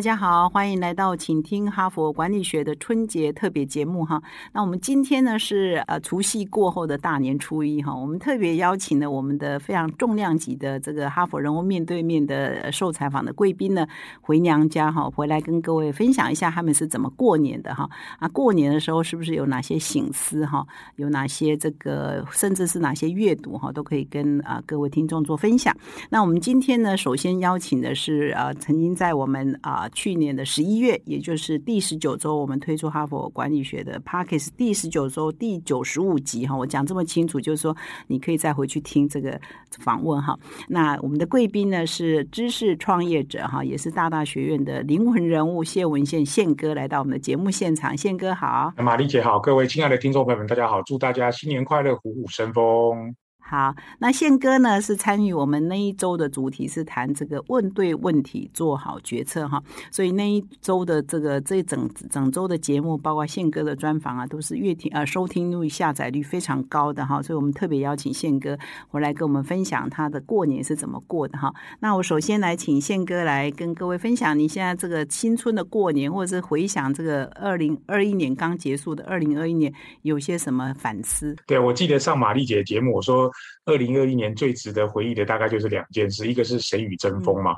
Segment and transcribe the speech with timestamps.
[0.00, 4.22] 大家好，欢迎来到请听哈佛管理学的春节特别节目哈。
[4.50, 13.86] 那我们今天呢是呃除夕过后的大年初一哈，我们特别邀请了我们的非常重量级的这个哈佛人物面对面的受采访的贵宾呢
[14.22, 17.86] 回娘家哈，回来跟各位分享一下他们是怎么过年的哈。
[18.18, 20.66] 啊，过年的时候是不是有哪些醒思哈？
[20.96, 25.76] 有哪些这个甚至是哪些阅读哈，都可以跟啊各位听众做分享。
[26.08, 29.88] 那我们今天呢，首先邀请的是啊曾经在我们啊。
[29.92, 36.56] 去年的十一月，也就是第十九周，我们推出哈佛管理学的 p a c k e s 第十九周第九十五集哈。
[36.56, 37.76] 我讲这么清楚，就是说
[38.06, 39.40] 你可以再回去听这个
[39.78, 40.38] 访问哈。
[40.68, 47.96] 那我们的贵宾呢是知识创业者哈，也是大大学院的灵魂人物谢文宪宪哥来到我们的节目现场。
[47.96, 53.14] 宪哥好，玛丽姐好，各位亲爱的听众朋友们，大家好，祝大家新年快乐，虎虎生风。
[53.50, 59.60] 好，那宪哥呢是参与我们那一周的主题是谈这个问对问题，做好决策哈。
[59.90, 67.20] 所以那一周的这个这整整周的节目，包括宪哥的专访啊，都是阅听呃收听率、下载率非常高的哈。
[67.20, 68.56] 所以我们特别邀请宪哥
[68.86, 71.52] 回来跟我们分享他的过年是怎么过的哈。
[71.80, 81.34] 那我首先来请宪哥来跟各位分享，你现在这个新春的过年，或者是回想这个二零二一年刚结束的二零二一年，有些什么反思？
[81.48, 83.28] 对，我记得上玛丽姐的节目，我说。
[83.64, 87.54] 二零二一年最值得回忆的大概就是两件事，一个是谁与争锋嘛，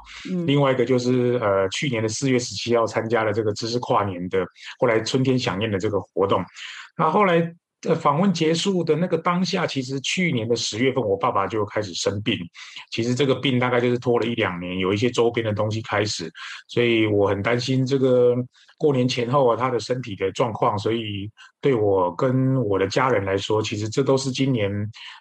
[0.47, 4.45] 另外一个就是呃去年的四月十七号参加了这个知识跨年的，
[4.79, 6.45] 后来春天响应的这个活动，
[6.99, 7.55] 那后来
[7.89, 12.39] 呃访问结束的那个当下，其实去年的十月份我爸爸就开始生病，
[12.91, 16.31] 其实这个病大概就是拖了一两年，有一些周边的东西开始，
[16.69, 18.37] 所以我很担心这个。
[18.79, 21.31] 过年前后啊，他的身体的状况，所以
[21.63, 24.69] 对我跟我的家人来说，其实这都是今年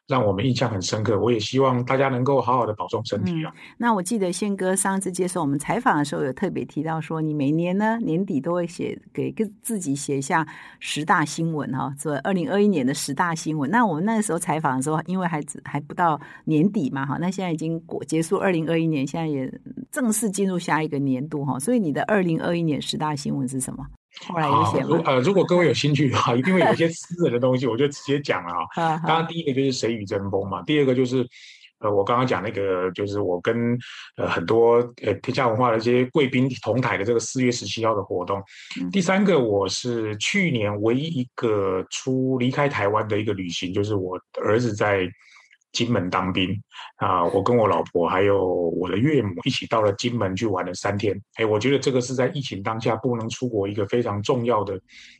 [0.07, 1.19] 让我们印象很深刻。
[1.19, 3.53] 我也希望大家能够好好的保重身体啊。
[3.77, 10.43] 那我记得宪哥上次接受我们采访的时候，有特别提到说，你每年呢年底都会写给自己写下
[10.79, 13.69] 十大新闻哈，说二零二一年的十大新闻。
[13.69, 19.47] 那我们那个时候采访的时候，因为还只还不到年底嘛哈，那现在已经过结束二零二一年，现在也
[19.91, 23.47] 正式进入下一个年度哈，所以你的二零二一年十大新闻。
[23.51, 23.85] 是什么？
[24.27, 28.97] 后来有写呃，如果各位有兴趣的话，一定会有一些私人的东西，我就直接讲了啊。
[29.07, 31.25] 当然，第一个就是谁与争锋嘛，第二个就是
[31.79, 33.77] 呃，我刚刚讲那个，就是我跟
[34.17, 38.43] 呃很多呃天下文化的这些贵宾同台的这个四月十七号的活动。
[38.91, 45.09] 第三个，我是去年唯一一个出离开台湾的一个旅行，就是我儿子在。
[45.71, 46.49] 金门当兵
[46.97, 51.19] 啊，我跟我老婆还有我的岳母一起到了金门去玩了三天。
[51.35, 54.79] 哎，我觉得这个是在疫情当下不能出国一个非常重要的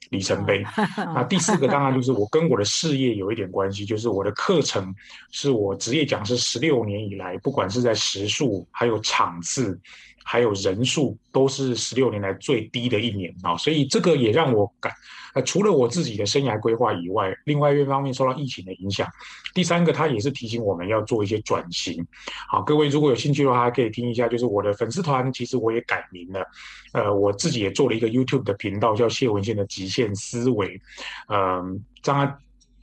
[0.09, 0.63] 里程碑。
[0.97, 4.93] 那第四个当然就是我跟我的事业有一点关系，就是我的课程
[5.31, 9.79] 是我职业讲师十六年以来，不管是在时数还有场次。
[10.23, 14.91] 还有人数都是十六年来最低的一年啊，所以这个也让我感，
[15.33, 19.07] 呃，除了我自己的生涯规划以外，另外一方面受到疫情的影响。
[19.53, 22.05] 第三个，它也是提醒我们要做一些转型。
[22.49, 26.45] 好，各位如果有兴趣的话，可以听一下，就是我的粉丝团，其实我也改名了，
[26.93, 30.79] 呃，我自己也做了一个 YouTube 的频道，叫谢文宪的极限思维。
[31.27, 32.37] 嗯，当然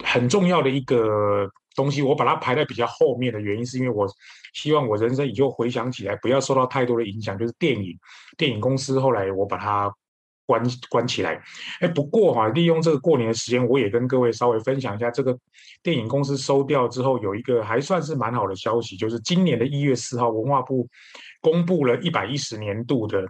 [0.05, 1.51] 很重要的一个。
[1.79, 4.05] 东西我把它排在比较后面的原因，是因为我
[4.53, 7.39] 希望我人生以后回想起来不要受到太多的影响。
[7.39, 7.97] 就是电影，
[8.37, 9.95] 电影公司后来我把它
[10.45, 11.41] 关关起来。
[11.81, 15.39] 哎，不过哈，利用这个过年的时间，我也跟各位稍微分享一下，这个
[15.81, 20.89] 电影公司收掉之后，有一个还算是蛮好的消息，就是今年的一月四号，文化部
[21.41, 23.25] 公布了一百一十年度的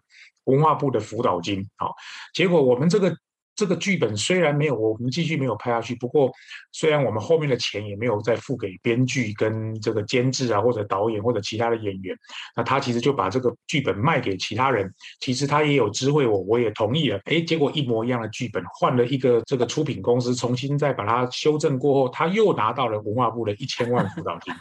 [0.44, 1.62] 文化部的辅导金。
[1.76, 1.94] 好，
[2.32, 3.14] 结果我们这个。
[3.58, 5.92] 这个剧本虽然没有，我们继续没有拍下去。
[5.96, 6.30] 不过，
[6.70, 12.16] 虽然我们后面的钱也没有再付给编剧跟这个监制啊，或者导演或者其他的演员，
[12.54, 14.88] 那他其实就把这个剧本卖给其他人。
[15.18, 17.20] 其实他也有知会我，我也同意了。
[17.24, 24.54] 哎，结果一模一样的剧本，换了一个这个出品公司，重新再把它修正过后，他又拿到了文化部的一千万辅导金。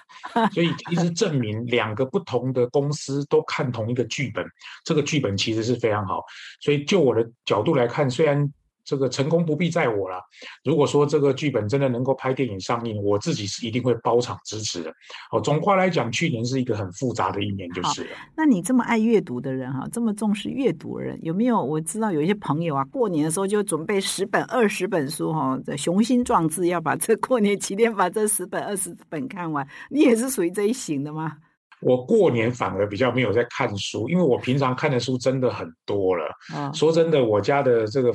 [0.51, 4.43] 所以，其实证明两个不同的公司都看同一个剧本，
[4.83, 6.23] 这个剧本其实是非常好。
[6.59, 8.51] 所以，就我的角度来看，虽然。
[8.87, 10.21] 这个成功不必在我了。
[10.63, 14.89] 如果说这个剧本真的能够拍电影上映，我自己是一定会包场支持的。
[15.33, 18.11] 哦，总话来讲，去年是一个很复杂的一年，就是了。
[18.37, 21.61] 那你这么爱阅读的人哈，这么重视阅读的人，有没有？
[21.61, 29.67] 我知道有一些朋友啊，过年的时候就准备十本、二十本书哈，雄心壮志要把这过年期间把这十本、二十本看完。
[29.89, 31.33] 你也是属于这一型的吗？
[31.81, 36.25] 我过年反而比较没有在看书，因为我平常看的书真的很多了。
[36.55, 38.13] 啊，说真的，我家的这个。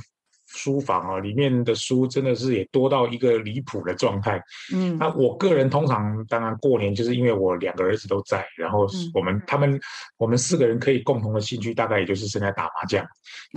[0.55, 4.43] 书房啊，里面的书真的是也多到一个离谱的状态。
[4.75, 9.81] 嗯，那我个人通常当然过年就是因为我两个儿子都在，然后我们他们
[10.17, 13.05] 我们四个人可以共同的兴趣大概也就是剩下打麻将，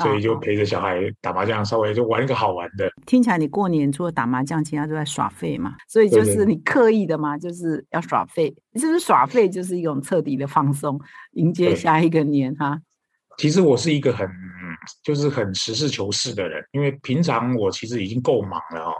[0.03, 2.89] 所以就陪着小孩打麻将，稍微就玩一个好玩的。
[3.05, 5.75] 听起来你过年除了打麻将，其他都在耍废嘛？
[5.87, 10.99] 所以就是你刻意的嘛，就是要耍废，是不是耍废就是一种彻底的放松，
[11.33, 12.79] 迎接下一个年哈？
[13.37, 14.25] 其实我是一个很
[15.03, 18.93] 就是很实事求是的人，因为平常我其实已经够忙了哦。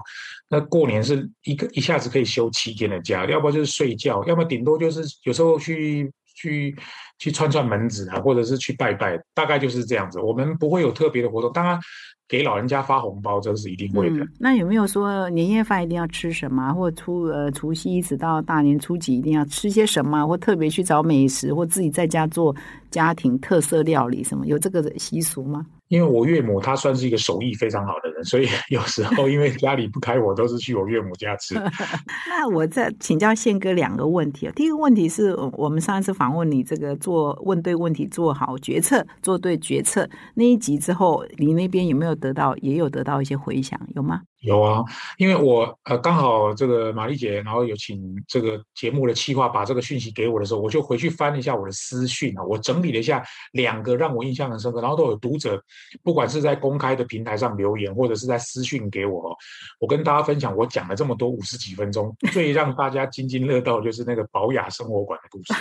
[0.50, 6.76] 那过年是一个一下子可以休七天的假，要不就是睡觉，要么顶多就是有时候去去
[7.20, 10.20] 去串串门子啊，或者是去拜拜，大概就是这样子。
[10.20, 11.80] 我们不会有特别的活动，当然。
[12.28, 14.28] 给老人家发红包，这是一定会的。
[14.40, 22.56] 那有没有说年夜饭一定要吃什么，或初呃除夕一直到大年初几一定要吃些什么，或特别去找美食，或自己在家做
[22.90, 24.48] 家庭特色料理什么？
[24.48, 25.68] 有这个习俗吗？
[25.88, 31.56] 因为我岳母她算是一个手艺非常好的人，所以 有时候因为家里不开火，都是去我岳母家吃。
[32.28, 34.54] 那我再请教宪哥两个问题啊。
[34.56, 43.80] 第一个问题是我们上一次访问你这个做问对问题、做好决策、做对决策那一集之后，你那边有没有得到也有得到一些回响？
[43.96, 44.22] 有吗？
[44.46, 44.84] 有啊，
[45.18, 55.60] 因为我呃刚好这个玛丽姐，然后有请这个节目的企划把这个讯息给我的时候，我就回去翻了一下我的私讯啊，我整理了一下两个让我印象很深刻，然后都有读者
[56.04, 59.36] 不管是在公开的平台上留言，或者是在私讯给我，
[59.80, 65.54] 我跟大家分享我讲了这么多五十几分钟，最让大家津津乐道就是那个保雅生活馆的故事。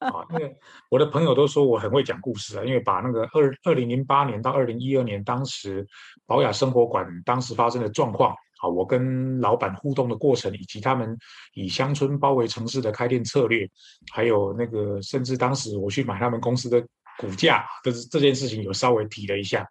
[0.00, 0.56] 啊， 因为
[0.90, 5.86] 我的朋友都说我很会讲故事啊，因为把那个二二零零八年到二零一二年当时
[6.26, 11.16] 保雅生活馆当时发生的状况，啊，我跟老板互动的过程，以及他们
[11.54, 13.68] 以乡村包围城市的开店策略，
[14.12, 16.80] 还有那个甚至当时我去买他们公司的
[17.18, 19.66] 股价，这是这件事情有稍微提了一下。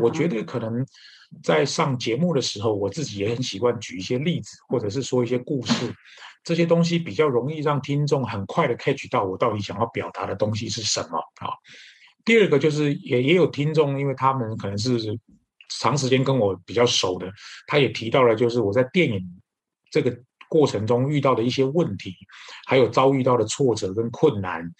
[0.00, 0.84] 我觉得可能
[1.42, 5.94] 在上节目的时候，我自己也很习惯举一些例子，或者是说一些故事。
[6.44, 11.48] 这些东西比较容易让听众很快的 catch 到我到底想要表达的东西是什么啊？
[12.22, 15.18] 第二个就是也也有听众，因为他们可能是
[15.80, 17.32] 长时间跟我比较熟的，
[17.66, 19.20] 他也提到了就是我在电影
[19.90, 20.14] 这个
[20.50, 22.14] 过程中遇到的一些问题，
[22.66, 24.70] 还有遭遇到的挫折跟困难。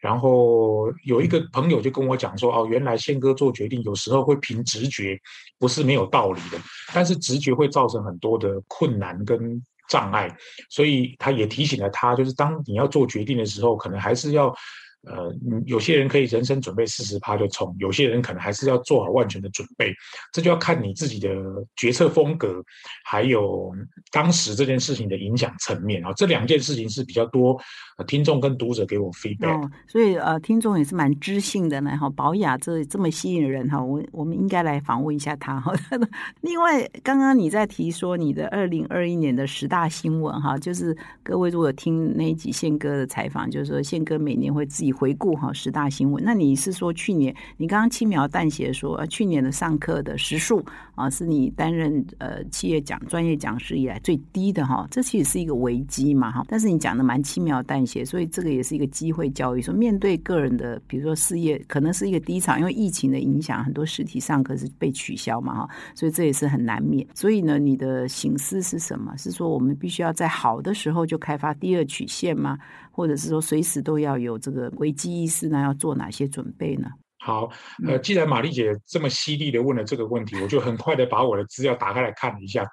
[0.00, 5.16] 然后有一个朋友就跟我讲说，哦，原来宪哥做决定有时候会凭直觉，
[5.58, 6.58] 不是没有道理的，
[6.92, 9.64] 但是直觉会造成很多的困难跟。
[9.88, 10.34] 障碍，
[10.68, 14.54] 所以他也提醒了他，就是当你要做决定的时候，可能还是要。
[15.04, 15.34] 呃，
[15.66, 19.92] 有些人可以人生准备四十趴就冲，有些人可能还是要做好万全的准备，
[20.32, 21.28] 这就要看你自己的
[21.74, 22.62] 决策风格，
[23.04, 23.74] 还有
[24.12, 26.12] 当时这件事情的影响层面啊。
[26.12, 27.60] 这两件事情是比较多
[28.06, 31.96] 听众跟读者给我 feedback，所以呃，听众也是蛮知性的呢。
[31.96, 35.72] 哈，保雅这这么吸引人哈，我我们应该来访问一下他哈。
[36.42, 44.91] 另外，刚刚你在提说你的二零二一年的十大新闻哈，就是各位如果听那一集宪哥的采访，就是说宪哥每年会自己。
[44.92, 56.44] 回顾哈十大新闻，那你是说去年你刚刚轻描淡写说，呃，去年的上课的时数啊，是你担任呃企业讲专业讲师以来最低的哈，这其实是一个危机嘛哈。
[56.48, 67.06] 但是你讲的蛮轻描淡写，所以这个也是一个机会教育，说面对个人的，比如说事业可能是一个低潮，因为疫情的影响，很多实体上课是被取消嘛哈，所以这也是很难免。
[67.14, 69.16] 所以呢，你的形式是什么？
[69.16, 72.58] 是说我们必须要在好的时候就开发第二曲线吗？
[72.92, 75.60] 或者是说随时都要有这个危机意识呢？
[75.60, 76.88] 要做哪些准备呢？
[77.24, 77.48] 好，
[77.86, 82.66] 呃，既然玛丽姐这么犀利的问了这个问题，我就很快的把我的资料打开来看一下。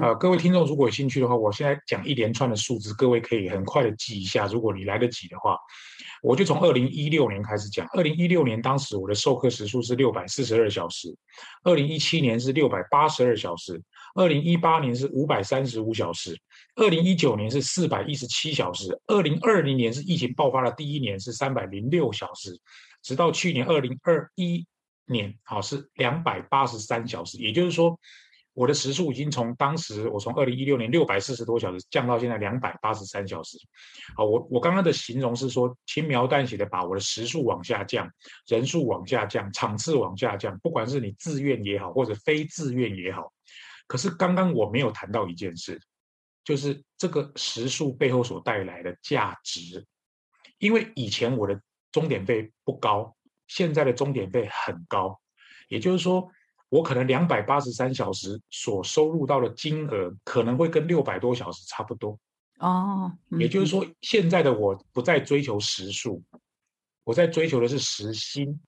[0.00, 4.46] 呃，各位听众如果有兴趣的话，我现在讲一连串的数字，各位可以很快的记一下。
[4.46, 5.58] 如果你来得及的话，
[6.22, 7.84] 我就从二零一六年开始讲。
[7.94, 11.12] 二零一六年当时我的授课时数是六百四十二小时，
[11.64, 13.82] 二零一七年是六百八十二小时，
[14.14, 16.38] 二零一八年是五百三十五小时。
[16.76, 22.60] 二零一九年是四百一十七小时，二零二零年是疫情爆发的第一年，是三百零六小时，
[23.02, 24.66] 直到去年二零二一
[25.06, 27.38] 年，好是两百八十三小时。
[27.38, 27.98] 也就是说，
[28.52, 33.56] 我的时速已经从当时我从二零一六年六百四十多小时降到现在两百八十三小时。
[34.14, 38.06] 好，我我刚刚的形容是说轻描淡写的把我的时速往下降，
[38.48, 43.32] 人数往下降，场次往下降，不管是你自愿也好，或者非自愿也好。
[43.86, 45.80] 可是刚刚我没有谈到一件事。
[46.46, 49.84] 就是这个时数背后所带来的价值，
[50.58, 51.60] 因为以前我的
[51.90, 53.16] 终点费不高，
[53.48, 55.20] 现在的终点费很高，
[55.68, 56.30] 也就是说，
[56.68, 62.16] 我可能两百八十三小时所收入到的金额可能会跟六百多小时差不多
[62.60, 63.12] 哦。
[63.40, 66.22] 也就是说，现在的我不再追求时数，
[67.02, 68.60] 我在追求的是时薪。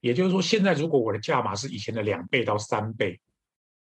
[0.00, 3.20] 也就是说，现在如果我的价码是以前的两倍到三倍，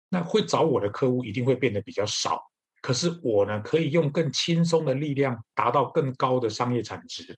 [0.08, 2.48] 那会找我的客户一定会变得比较少。
[2.80, 7.36] 可是我呢，可以用更轻松的力量达到更高的商业产值。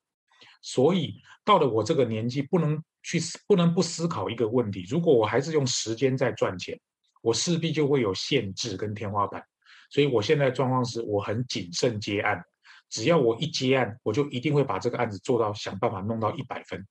[0.62, 6.78] 所以到了我这个年纪，不能去不能不思考一个问题：如果我还是用时间在赚钱，
[7.22, 9.42] 我势必就会有限制跟天花板。
[9.90, 12.40] 所以我现在状况是我很谨慎接案，
[12.90, 16.86] 只要我一接案，我就一定会把这个案子做到想办法弄到一百分。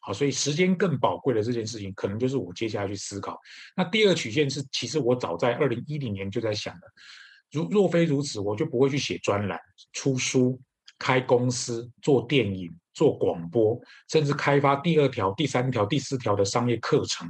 [0.00, 3.38] 好，所以时间更宝贵的这件事情，可能就是我接下来去思考。
[3.74, 6.80] 那第二曲线是，其实我早在二零一零年就在想了。
[7.50, 9.58] 如若非如此，我就不会去写专栏、
[9.92, 10.60] 出书、
[10.98, 17.26] 开公司、做电影、做广播，甚至开发第二条、第三条、第四条的商业课程。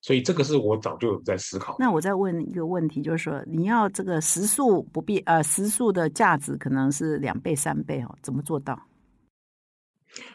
[0.00, 1.74] 所以这个是我早就有在思考。
[1.80, 8.80] 那我再问一个问题，就是说，你要这个时速不变，呃，时速的价值可能是两倍、三倍哦，怎么做到？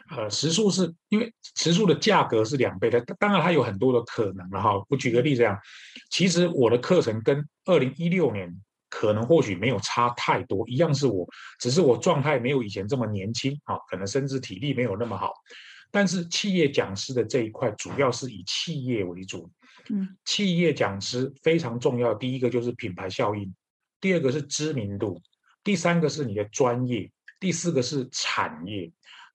[0.09, 4.73] 呃，时速是因为时速的价格是两倍的，当然它有很多的可能了哈。
[4.89, 5.57] 我举个例子啊，
[6.09, 8.53] 其实我的课程跟二零一六年。
[8.91, 11.25] 可能或许没有差太多，一样是我，
[11.59, 15.33] 只是我状态没有以前这么年轻啊，可能甚至体力没有那么好。
[15.89, 19.49] 但是企业讲师的这一块主要是以企业为主，
[19.89, 22.13] 嗯，企业讲师非常重要。
[22.13, 23.53] 第一个就是品牌效应，
[24.01, 25.21] 第二个是知名度，
[25.63, 28.91] 第三个是你的专业，第四个是产业。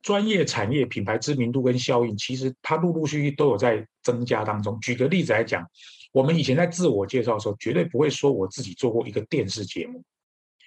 [0.06, 4.78] 专业、产业、品牌知名度跟效应，其实它陆陆续续都有在增加当中。
[4.78, 5.66] 举个例子来讲。
[6.12, 10.02] 我们以前在自我介绍的时候，绝对不会说我自己做过一个电视节目。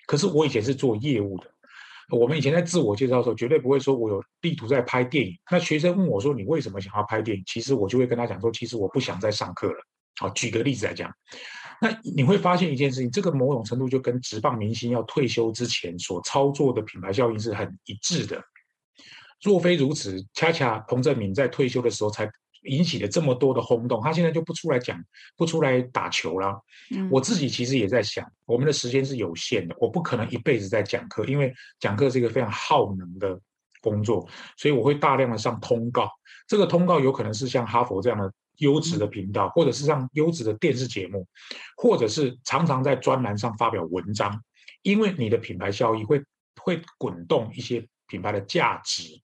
[0.06, 1.46] 可是我以前是做业务的。
[2.12, 5.34] 我们以前在自我介绍的时候，绝对不会说我有地图在拍电影。
[5.50, 9.78] 那学生问我说：“你为什么想要拍电影？”其实我就会跟他讲说：“其实我不想再上课了。”
[10.22, 11.12] 好，举个例子来讲，
[11.82, 18.40] 那你会发现一件事情，这个某种程度就跟职棒明星要退休之前所操作的品牌效应是很一致的。
[19.42, 22.30] 若非如此，恰恰彭正敏在退休的时候才。
[22.64, 25.02] 引起了这么多的轰动，他现在就不出来讲，
[25.38, 26.62] 不出来打球了。
[27.10, 33.40] 我自己其实也在想，我们的时间是有限的，我不可能一辈子在讲课，因为讲课是一个非常耗能的
[33.80, 34.28] 工作，
[34.58, 36.12] 所以我会大量的上通告。
[36.50, 41.26] 这个通告有可能是像哈佛这样的优质的频道，或者是上优质的电视节目，
[41.78, 44.38] 或者是常常在专栏上发表文章，
[44.82, 46.22] 因为你的品牌效益会
[46.62, 49.22] 会滚动一些品牌的价值。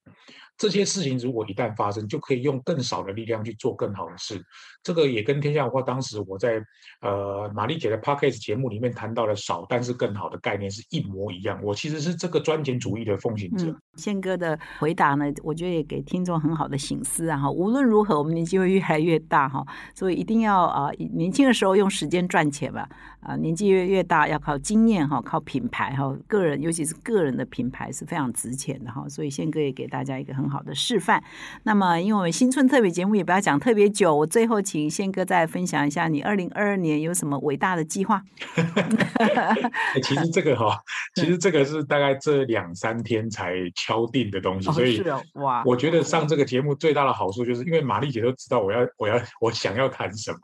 [0.58, 4.42] 这些事情如果一旦发生，就可以用更少的力量去做更好的事。
[4.84, 6.64] 这个也跟天下文化当时我在
[7.02, 11.60] 呃玛丽姐的 podcast 节目里面谈到的少但是更好的概念是一模一样。
[11.64, 13.76] 我其实是这个专钱主义的奉行者。
[13.98, 17.38] 宪哥的回答呢，我觉得也给听众很好的醒思啊！
[17.38, 22.88] 哈，无论如何，我们年纪会越来越大哈，所以一定要啊，年轻的时候用时间赚钱吧。
[23.22, 29.10] 啊，年纪越越大，要靠经验哈，靠品牌哈，个人尤其是个人的品牌是非常值钱的哈。
[29.10, 31.24] 所以宪哥也给大家一个很好的示范。
[31.64, 38.22] 那么，因为我们新春特别节目也不要讲特别久，我最后请宪哥再分享一下你二零二二年有什么伟大的计划。
[40.04, 40.80] 其实这个哈，
[41.16, 45.02] 其实这个是大概这两三天才敲定的东西，所以
[45.34, 50.40] 哇，我觉得上这个节目最大的好处就是因为玛丽姐都知道我要 我要我想要谈什么，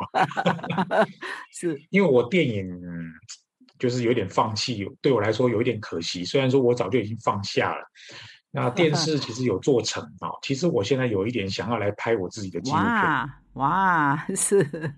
[1.52, 2.62] 是因为我电影。
[2.62, 3.12] 嗯，
[3.80, 6.24] 就是有点放弃，对我来说有一点可惜。
[6.24, 7.84] 虽然说我早就已经放下了，
[8.52, 10.30] 那 电视其实有做成啊。
[10.42, 13.30] 其实我现在有一点想要来拍我自己的纪录片。
[13.54, 14.94] 哇， 是，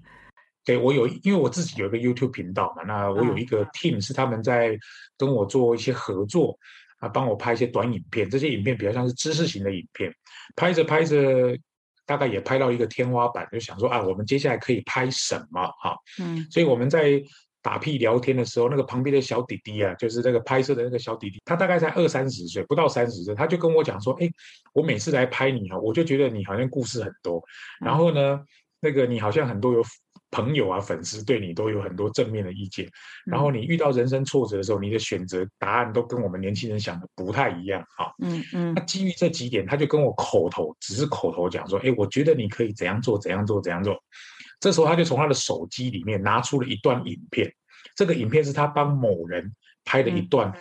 [0.65, 4.77] 对我有，因为我自己有一个 YouTube 频道嘛，那我有一个 team 是他们在
[5.17, 6.57] 跟我做一些合作
[6.99, 8.29] 啊，帮我拍一些短影片。
[8.29, 10.13] 这些影片比较像是知识型的影片，
[10.55, 11.57] 拍着拍着。
[12.05, 15.65] 大概也拍到一个天花板，就想说啊，我们接下来可以拍什么？
[15.81, 17.13] 哈，嗯，所以我们在
[17.63, 24.29] 打屁聊天的时候，那个旁边的小弟弟啊，就是那个拍摄的那个小弟弟，他大概才二三十岁，不到三十岁，他就跟我讲说，哎，
[24.73, 27.41] 我每次来拍你啊，我就觉得你好像故事很多，
[27.79, 28.39] 然后呢，
[28.79, 29.81] 那个你好像很多有。
[30.35, 32.89] 朋友啊，粉丝对你都有很多正面的意见。
[33.23, 38.09] 然后你遇到人生挫折的时候，你的选择答案都跟我们年轻人想的不太一样啊。
[38.17, 38.73] 嗯嗯。
[38.73, 43.93] 那基于这几点，他就跟我口头，只是口头讲说：“哎，我觉得你可以怎样做，怎样做，怎样做。”
[44.59, 47.53] 这时候他就从他的手机里面拿出了一段影片。
[47.95, 49.53] 这个影片是他帮某人
[49.85, 50.53] 拍的一段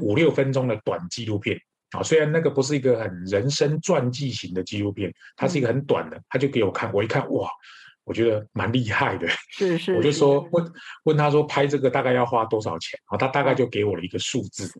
[0.00, 1.58] 五六分钟的短纪录片
[1.90, 2.02] 啊。
[2.02, 6.20] 虽然那个不是一个很人生传记型的纪录片，它是一个很短的。
[6.28, 7.48] 他就给我看，我一看，哇！
[8.04, 10.72] 我觉得蛮厉害的，是是，我就说问
[11.06, 13.18] 问他说拍这个大概要花多少钱啊？
[13.18, 14.70] 他大概就给我了一个数字，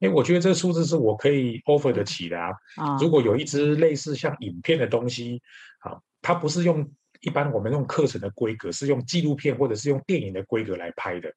[0.00, 2.48] 因为我觉得这个数字是我可以 offer 得起的啊。
[2.74, 5.40] 啊，如果有一支类似像影片的东西，
[5.78, 6.84] 啊，它不是用
[7.22, 11.32] 一般我们用课程的规格，是用纪录片或者是用电影的规格来拍的，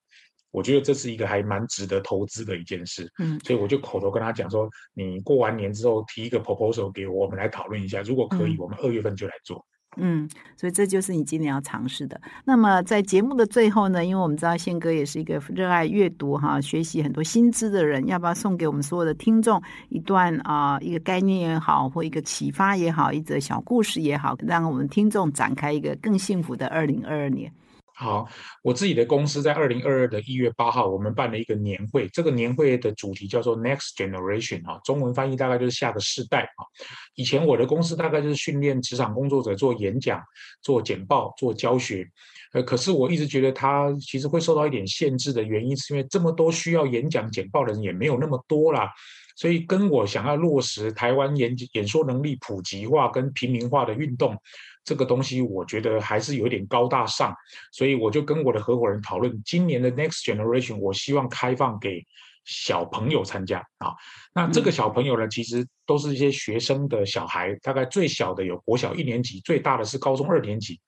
[0.52, 3.12] 我觉得这是一个还蛮值得投资的一件事。
[3.20, 9.66] 嗯，所以我就口头跟他讲说，你过完年之后提一个 proposal 给我，我们来讨论一下，如果可以，我们二月份就来做。
[9.98, 12.20] 嗯，所以这就是你今年要尝试的。
[12.44, 27.52] 那么在节目的最后呢，因为我们知道宪哥也是一个热爱阅读哈、学习很多新知的人，要不要送给我们所有的听众一段啊一个概念也好，或一个启发也好，一则小故事也好，让我们听众展开一个更幸福的二零二二年。
[27.98, 28.28] 好，
[28.62, 32.10] 我自己的公司在二零二二的一月八号，我们办了一个年会。
[32.10, 36.68] 这个年会的主题叫做 Next Generation 啊，中文翻译大概就是下个世代啊。
[37.16, 40.22] 以前我的公司大概就是训练职场工作者做演讲、
[40.62, 42.06] 做简报、做教学。
[42.52, 48.92] 呃，可是我一直觉得它其实会受到一点限制的原因，是因为这么多需要演讲、简报的人也没有那么多啦。
[49.38, 54.38] 所以跟我想要落实台湾演演说能力普及化跟平民化的运动。
[54.86, 57.36] 这个东西我觉得还是有点高大上，
[57.72, 62.06] 所以我就跟我的合伙人讨论，今年的 Next Generation，我希望开放给
[62.46, 63.92] 小朋友参加啊。
[64.34, 70.80] 那这个小朋友呢，其实都是一些学生的小孩，大概最小的有国小一年级，最大的是高中二年级。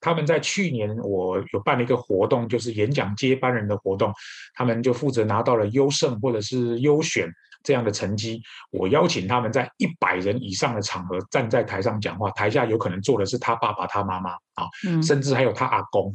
[0.00, 4.12] 他们在去年我有办了一个活动，就是演讲接班人的活动，
[4.54, 7.30] 他们就负责拿到了优胜或者是优选。
[7.62, 14.66] 这样的成绩，我邀请他们在一百人以上的场合站在台上讲话，台下有可能坐的是他爸爸、他妈妈啊，
[15.02, 16.12] 甚至还有他阿公。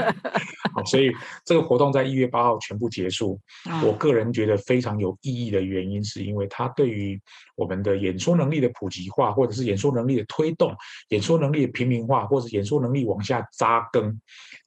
[0.74, 1.12] 好，所以
[1.44, 3.40] 这个活动在一月八号全部结束。
[3.84, 7.20] 我个人觉得非常有意义的原因，是因为它对于
[7.56, 10.74] 我们的演说能力的普及化，或者是演说能力的推动、
[11.08, 14.20] 演说能力的平民化，或者演说能力往下扎根。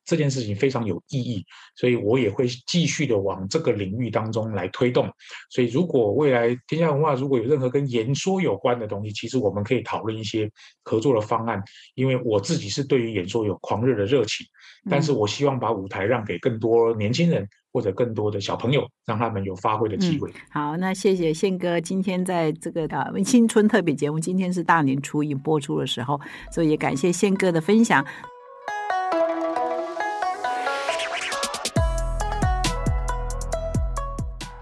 [0.05, 5.09] 这件事情非常有意义，所以我也会继续的往这个领域当中来推动。
[5.49, 10.49] 所以，如果未来天下文化如果有任何跟演说有关的东西，其实我们可以讨论一些
[10.83, 11.61] 合作的方案。
[11.95, 14.45] 因为我自己是对于演说有狂热的热情，
[14.89, 20.31] 但是我希望把舞台让给更多年轻人或者更多的小朋友，让他们有发挥的机会。
[20.49, 26.19] 好，那谢谢宪哥，今天在这个啊新春特别节目，今天是大年初一播出的时候，
[26.51, 28.05] 所以也感谢宪哥的分享。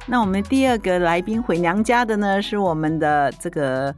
[0.09, 3.93] 那我们第二个来宾回娘家的呢，是我们的这个。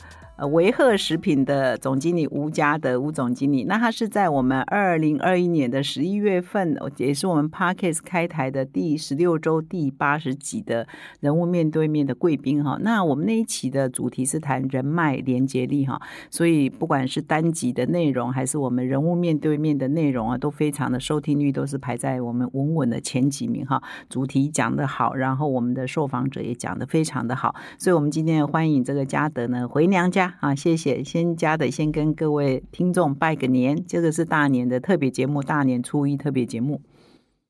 [0.48, 10.88] 维赫食品的总经理吴家德吴总经理，那他是在我们二零二一年的十一月份，也是我们 Parkes 开台的第十六周第八十集的
[11.20, 12.80] 人物面对面的贵宾哈。
[12.82, 16.02] 那我们那一期的主题是谈人脉连接力哈，
[16.32, 23.82] 所以不管是单集的内容，还是我们人物面对面的内容啊，都非常的收听率都是排在我们稳稳的前几名哈。
[24.10, 30.31] 主题讲得好，然后我们的受访者也讲得非常的好，所以我们今天欢迎这个嘉德呢回娘家。
[30.40, 36.82] 啊，谢谢，先加的，先跟各位听众拜个年，这个是大年的特别节目，大年初一特别节目。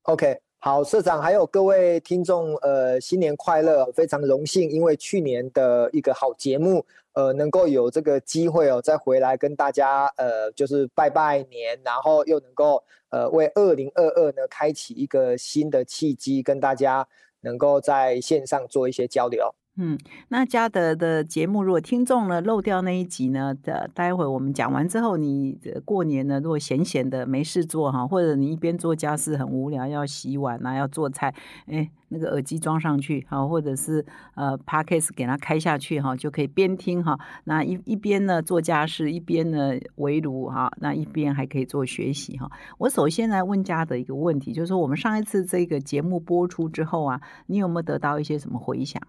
[0.02, 17.06] OK，好，社长还有各位听众，呃，新年快乐，非常荣幸，因为去年的一个好节目，呃，能够有这个机会哦，再回来跟大家，呃，就是拜拜年，然后又能够，呃，为二零二二呢开启一个新的契机，跟大家
[17.40, 19.54] 能够在线上做一些交流。
[19.78, 19.96] 嗯，
[20.28, 31.34] 那嘉德的节目，如果听众呢漏掉那一集呢，的待会我们讲完之后，你过年呢，如果闲闲的没事做哈，或者你一边做家事很无聊，要洗碗啊，要做菜，
[31.68, 34.04] 哎，那个耳机装上去哈，或者是
[34.34, 42.50] 呃 p a d k a s 给它开下去哈，就可以边听哈，那一一边呢做家事，一边呢围炉哈，那一边还可以做学习哈。
[42.76, 49.02] 我首先来问嘉德一个问题，就是说我们上一次这个节目播出之后啊，你有没有得到一些什么回响？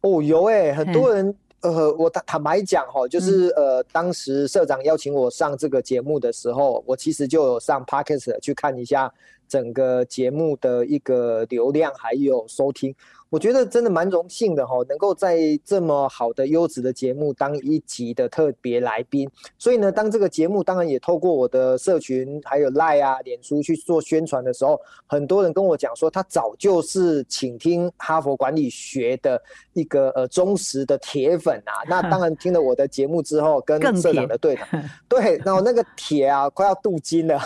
[0.00, 9.12] 哦，有诶，很多人，呃，我坦坦白讲哈，就是呃，当时社长邀请我上这个节目的时候，我其实就有上 Podcast 去看一下
[9.48, 12.94] 整个节目的一个流量还有收听。
[13.30, 19.28] 我觉得真的蛮荣幸的哈，能够在这么好的优质的节目当一集的特别来宾。
[19.58, 29.38] 所以呢，当这个节目当然也透过我的社群还有 Line 啊、脸书去做宣传的时候，很多人跟我讲说，他早就是请听哈佛管理学的
[29.74, 31.84] 一个呃忠实的铁粉啊。
[31.86, 34.62] 那 当然听了我的节目之后，跟社长的对的，
[35.06, 37.38] 对，然后那个铁啊快要镀金了。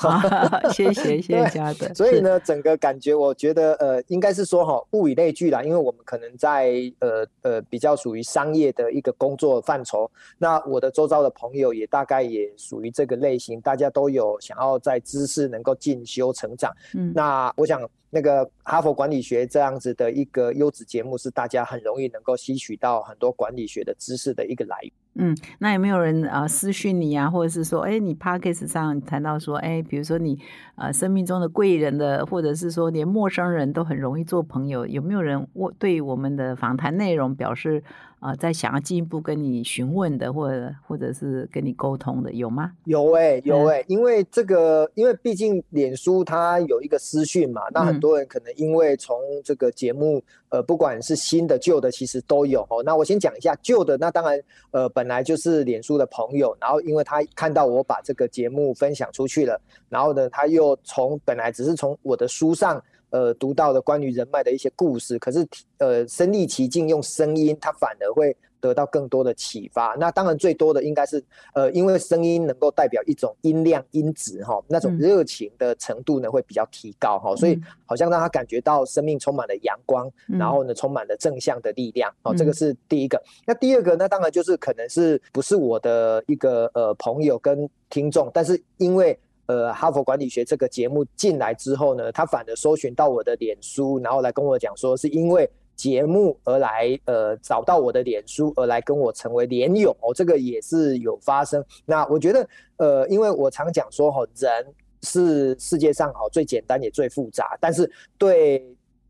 [0.72, 1.92] 谢谢 谢谢嘉德。
[1.92, 16.72] 所以呢，整个感觉我觉得呃，应该是说哈，物以类聚啦，因因为我们可能在呃呃比较属于商业的一个工作范畴，那我的周遭的朋友也大概也属于这个类型，大家都有想要在知识能够进修成长。
[16.94, 24.92] 嗯，那我想那个哈佛管理学这样子的一个优质节目，是大家很容易能够吸取到很多管理学的知识的一个来源。
[25.14, 30.38] 嗯，那有没有人啊私讯你啊，或者是说，哎，你 p o c k e t 上谈到说，哎，比如说你
[30.76, 37.82] 呃生命中的贵人的，或者是说连陌生人都很容易做朋友，有没有人我对我们的访谈内容表示
[38.22, 42.70] 啊，在想要进一步跟你询问的，或者或者是跟你沟通的，有吗？
[42.84, 52.80] 有哎，有哎，因为这个，因为毕竟脸书它有一个私讯嘛，那很多人可能因为从这个节目，呃，不管是新的旧的，其实都有哦。
[52.84, 62.80] 那我先讲一下旧的，那当然，呃，本来就是脸书的朋友，然后因为他看到我把这个节目分享出去了，然后呢，他又从本来只是从我的书上。
[63.12, 65.46] 呃，读到的关于人脉的一些故事，可是
[65.76, 69.94] 呃，身历其境用声音，它反而会得到更多的启发。
[70.00, 71.22] 那当然最多的应该是
[71.52, 83.22] 呃，因为声音能够代表一种音量、音质哈，那种热情的程度呢会比较提高哈，所以好像让他感觉到生命充满了阳光，然后呢充满了正向的力量哦，这个是第一个。
[83.46, 89.18] 那第二个呢，当然就是可能是不是我的一个呃朋友跟听众，但是因为。
[89.46, 101.64] 呃，哈佛管理学这个节目进来之后呢，他反而搜寻到我的脸书，然后来跟我讲说，是因为节目而来，呃，找到我的脸书而来跟我成为连友，这个也是有发生。
[101.84, 104.66] 那我觉得，呃，因为我常讲说，哈，人
[105.02, 108.64] 是世界上哈最简单也最复杂，但是对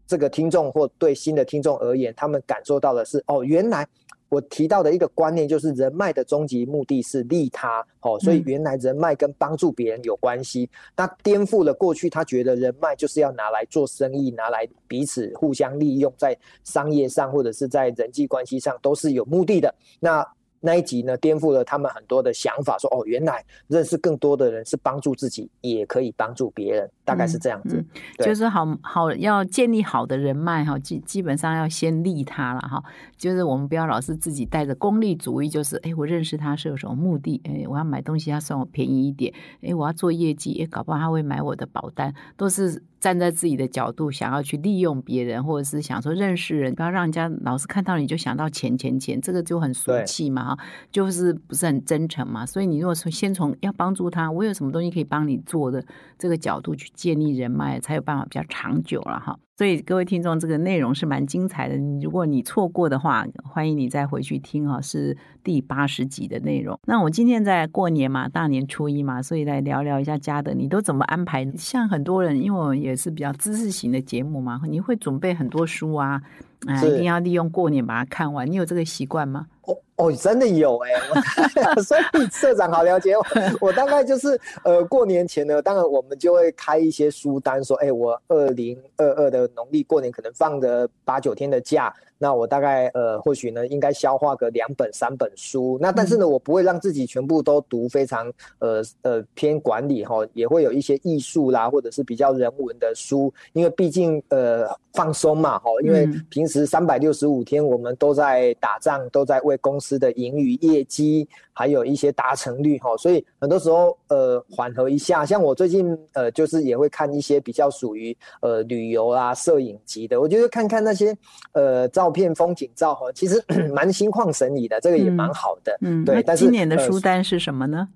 [0.06, 3.86] 这个听众或对新的听众而言，他们感受到的是，哦，原来。
[4.32, 10.66] 我提到的一个观念就是人脉的终极目的是利他，哦，所以原来人脉跟帮助别人有关系。
[10.96, 19.74] 那颠覆了过去他觉得人脉就是要拿来做生意，拿来彼此互相利用，在商业上或者是在人际关系上都是有目的的。
[20.00, 20.26] 那
[20.64, 27.84] 那一集呢，颠覆了他们很多的想法，说哦，原来认识更多的人是帮助自己，也可以帮助别人，大概是这样子。
[28.18, 32.82] 就是好好要建立好的人脉哈，基基本上要先利他了哈。
[33.16, 37.40] 就是我们不要老是自己带着功利主义，就是哎，我认识他是有什么目的？
[37.44, 39.34] 哎，我要买东西，他算我便宜一点。
[39.62, 42.82] 哎，我要做业绩，哎，搞不好他会买我的保单，都是。
[43.02, 50.51] 站在自己的角度，想要去利用别人，或者是想说认识人，不要让人家老是看到你就想到钱钱钱，这个就很俗气嘛，哈，
[50.90, 52.44] 就是不是很真诚嘛。
[52.46, 55.84] 所以你如果说先从要帮助他，我有什么东西可以帮你做的
[56.18, 59.38] 这个角度去建立人脉，才有办法比较长久了，哈。
[59.58, 61.76] 所以各位听众，这个内容是蛮精彩的。
[62.02, 66.76] 如果你错过的话，欢迎你再回去听哈，是第八十集的内容。
[66.84, 71.48] 那我今天在过年嘛，大年初一嘛，所以来聊聊一下家的，你都怎么安排？
[71.52, 76.20] 像很多人，因为我也是比较知识型的节目嘛，你会准备很多书啊，
[76.66, 78.50] 啊，一定要利用过年把它看完。
[78.50, 79.46] 你有这个习惯吗？
[79.66, 79.76] 哦，
[80.10, 80.90] 真的有哎，
[81.82, 83.22] 所以社长好了解我。
[83.60, 91.94] 我大概就是呃，过年前呢，当然我们就会开一些书单，说，哎，我二零二二的农历过年可能放个八九天的假。
[92.18, 95.76] 那我大概呃，或许呢，应该消化个两本三本书。
[95.80, 103.34] 那但是呢，我不会让自己全部都读非常呃呃偏管理哈，也会有一些艺术啦，或者是比较人文的书。
[103.54, 111.28] 因为毕竟呃放松嘛哈，因为平时三百六十五天我们都在打仗，都在为公司的盈余业绩。
[111.54, 121.14] 还有一些达成率哈，所以很多时候呃缓和一下，像我最近呃就是也会看一些比较属于呃旅游啊摄影级的，我觉得看看那些
[121.52, 123.38] 呃照片风景照哈，其实
[123.70, 125.76] 蛮心旷神怡的，这个也蛮好的。
[125.82, 126.22] 嗯，对。
[126.22, 127.86] 但是今年的书单是什么呢？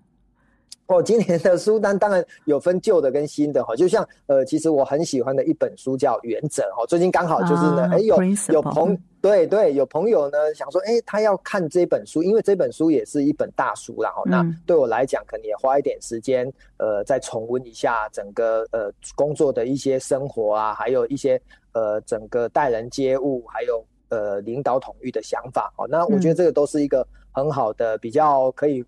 [0.88, 8.16] 哦，今年的书单当然有分旧的跟新的哈，就像呃，其实我很喜欢的一本书叫《原则》哈，最近刚好就是呢，哎有
[8.53, 21.40] 有朋对对有朋友呢想说，哎他要看这本书，因为这本书也是一本大书然后那对我来讲可能也花一点时间，呃，再重温一下整个呃工作的一些生活啊，还有一些
[21.72, 28.85] 呃整个待人接物，还有呃领导统御的想法哦，那我觉得这个都是一个很好的比较可以。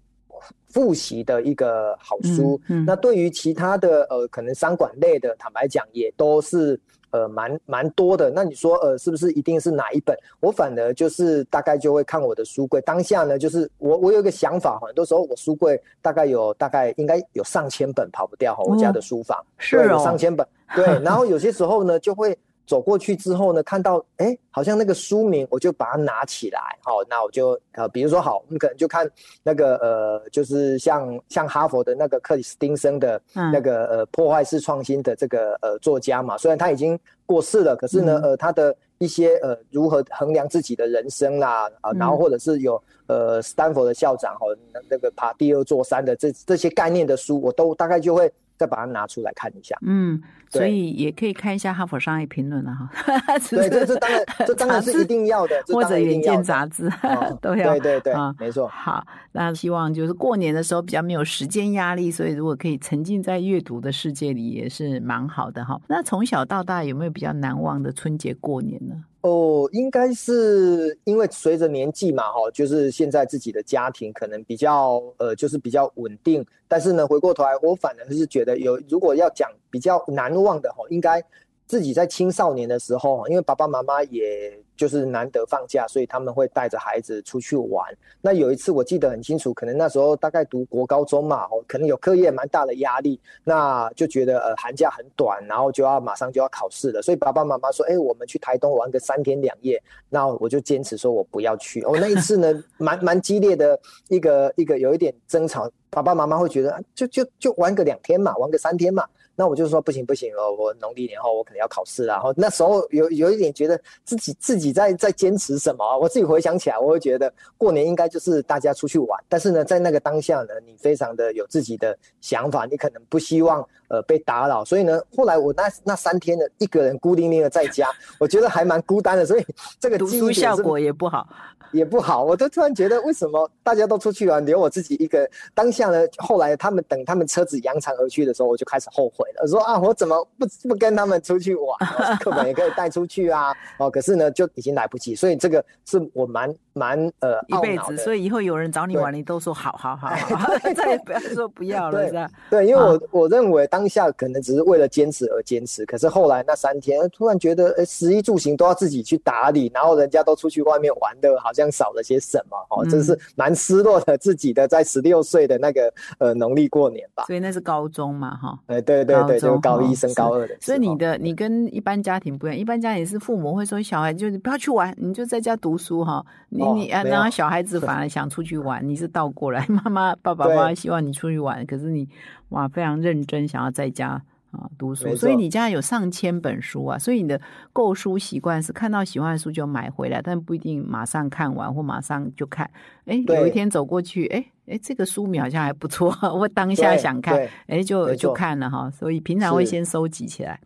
[0.67, 6.79] 复习的一个好书，那对于其他的呃，可能商管类的，坦白讲也都是
[7.11, 8.31] 呃蛮蛮多的。
[8.31, 10.17] 那你说呃，是不是一定是哪一本？
[10.41, 12.81] 我反而就是大概就会看我的书柜。
[12.83, 20.47] 当下呢，就是我我有一个想法，很多时候我书柜大概有大概应该有上千本跑不掉哈，我家的书房是有上千本。
[20.77, 22.37] 对， 然后有些时候呢就会。
[22.69, 29.11] 走过去之后呢，看到哎，好像那个书名，我就把它拿起来，好，那我就呃，比如说好，我们可能就看
[29.43, 44.47] 那个呃，就是像像哈佛的那个克里斯汀森的那个呃破坏式创新的这个呃作家嘛，虽然他已经过世了，可是呢，呃，他的一些呃如何衡量自己的人生啦，啊，然后或者是有呃斯坦福的校长哈，
[44.91, 48.31] 那个爬第二座山的这这些概念的书，我都大概就会。
[48.59, 52.91] 再把它拿出来看一下，嗯，所以也可以看一下《哈佛商业评论》了哈。
[53.49, 56.91] 对，这这当然，这当然是一定要的，或者《远见》杂志
[57.41, 57.71] 都要。
[57.71, 58.67] 对对对，没错。
[58.67, 65.81] 好，那希望就是过年的时候比较没有时间压力，所以如果可以沉浸在阅读的世界里，也是蛮好的哈。
[65.87, 69.05] 那从小到大有没有比较难忘的春节过年呢？
[69.23, 76.45] 哦，应该是因为随着年纪嘛，哈，就是现在自己的家庭可能比较呃，就是比较稳定。
[76.67, 81.23] 但是呢，回过头来，我反而是觉得有，如果要讲比较难忘的哈，应该
[81.67, 84.59] 自己在青少年的时候，因为爸爸妈妈也。
[84.79, 87.85] 就是难得放假，所以他们会带着孩子出去玩。
[88.23, 99.83] 那有一次我记得很清楚，可能那时候大概读国高中嘛，哦，可能有课业蛮大的压力，那就觉得呃寒假很短，然后就要马上就要考试了，所以爸爸妈妈说，哎，我们去台东玩个三天两夜。
[100.09, 101.83] 那我就坚持说我不要去。
[101.83, 109.05] 哦，那一次呢， 蛮蛮激烈的一个一个有一点争吵，爸爸妈妈会觉得就就就玩个两天嘛，玩个三天嘛。
[109.39, 129.47] 那我就说不行不行哦，我农历年后我可能要考试然后那时候有有一点觉得自己自己在在坚持什么，我自己回想起来，我会觉得过年应该就是大家出去玩，但是呢，在那个当下呢，你非常的有自己的想法，你可能不希望呃被打扰，所以呢，后来我那那三天呢，一个人孤零零的在家，我觉得还蛮孤单的，所以
[129.79, 131.29] 这个读书效果也不好。
[131.71, 135.29] 也不好，我都突然觉得，为什么大家都出去玩，留我自己一个？
[135.55, 142.17] 当下呢，后来他们等他们车子扬长而去的时候，我就开始后悔了，说啊，我怎么不不跟他们出去玩？
[142.19, 150.11] 课本也可以带出去啊，哦，可是呢，就已经来不及，所以这个是我蛮蛮呃一辈子，所以以后有人找你玩，你都说好好好，
[150.75, 152.29] 再也不要说不要了，是吧？
[152.51, 161.69] 对，因为我我认为当下可能只是为了坚持而坚持，可是后来那三天突然觉得，哎，食衣住行都要自己去打理，然后人家都出去外面玩的，好像。
[161.71, 162.57] 少了些什么？
[162.71, 164.17] 哦，真是蛮失落的。
[164.19, 168.59] 自己的在十六岁的那个呃农历过年吧，所以那是高中嘛，哈。
[168.67, 170.57] 哎，对对对，就高一升高二的。
[170.61, 176.25] 所以你的你跟一般家庭不一样，一般家庭是父母会说小孩就你不要去玩，你就在家读书哈。
[176.49, 182.09] 你你啊，然后小孩子反而想出去玩， 你是倒过来，妈妈爸爸妈妈希望你出去玩，可是你
[182.51, 184.23] 哇非常认真想要在家。
[184.51, 187.39] 啊，读书，所以你家有上千本书啊，所以你的
[187.71, 192.69] 购书习惯是看到喜欢的书就买回来，但不一定马上看完或马上就看。
[193.05, 198.91] 哎，有一天走过去，哎哎，这个书名好像还不错， 我当下想看，哎，就就看了哈。
[198.91, 200.59] 所以平常会先收集起来。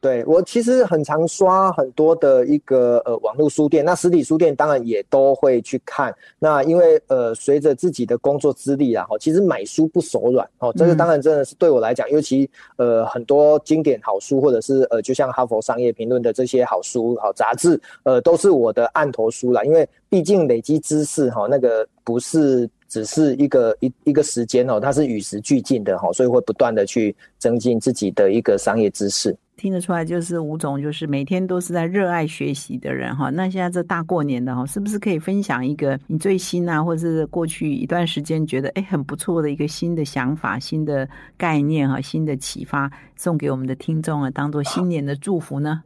[0.00, 6.14] 对我其实很常刷很多的一个呃网络书店，那实体书店当然也都会去看。
[6.38, 10.72] 那因为呃随着自己的工作资历啊，哈，其实买书不手软哦。
[10.76, 19.64] 这个当然真的是对我来讲，尤其呃很多经典好书，或者是呃就像哈佛商业评论的这些好书好杂志，呃都是我的案头书啦。
[19.64, 29.36] 因为毕竟累积知识哈，那个不是只是一个一一个时间哦，它是与时俱进的哈，所以会不断的去增进自己的一个商业知识。
[29.58, 33.28] 听得出来，就是吴总，就是每天都是在热爱学习的人哈。
[33.30, 45.82] 那现在这大过年的哈，是不是可以分享一个你最新啊，或者是过去一段时间觉得哎很不错的一个新的想法、新的概念哈、新的启发，送给我们的听众啊，当做新年的祝福呢？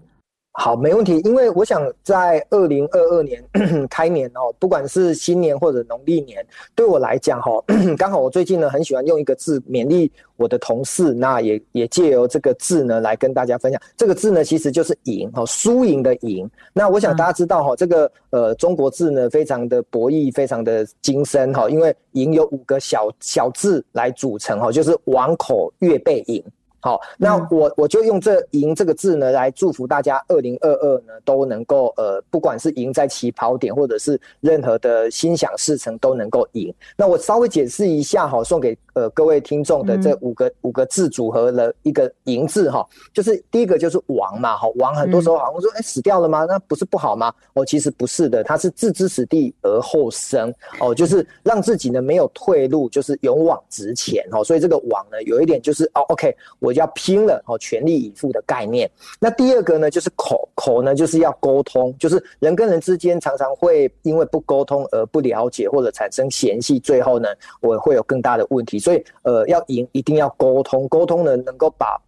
[0.54, 1.18] 好，没问题。
[1.24, 3.42] 因为我想在二零二二年
[3.88, 7.52] 开年哦，不管是新年或者农历年，对我来讲哈，
[7.96, 13.80] 刚好我最近呢很喜欢用一个字勉励我的同事，那也也借由这个字呢来跟大家分享。
[13.96, 16.48] 这个字呢其实就是赢哦，输赢的赢。
[16.74, 26.44] 那我想大家知道哈，这个呃中国字呢非常的博弈，非常的精深哈，因为赢有五个小小字来组成哈，就是王口月背赢。
[26.84, 36.74] 好，那我我就用这“赢”这个字呢，来祝福大家二零二二呢都能够呃，不管是赢在起跑点，或者是任何的心想事成都能够赢。
[36.96, 46.44] 那我稍微解释一下哈，送给呃各位听众的这五个五个字组合了一个“赢”字哈，就是第一个就是亡嘛，哈，亡很多时候好像说哎死掉了吗？
[46.48, 47.32] 那不是不好吗？
[47.52, 54.42] 哦，其实不是的，它是置之死地而后生哦，就是让自己呢没有退路，就是勇往直前哦。
[54.42, 56.71] 所以这个亡呢，有一点就是哦，OK 我。
[56.80, 58.90] 要拼了哦，全力以赴的概念。
[59.20, 67.28] 那第二个呢，就是口口呢，就是要沟通，就是人跟人之间常常会因为不沟通而不了解或者产生嫌隙，最后呢，
[67.60, 68.78] 我会有更大的问题。
[68.78, 72.00] 所以呃，要赢一定要沟通，沟通呢能够把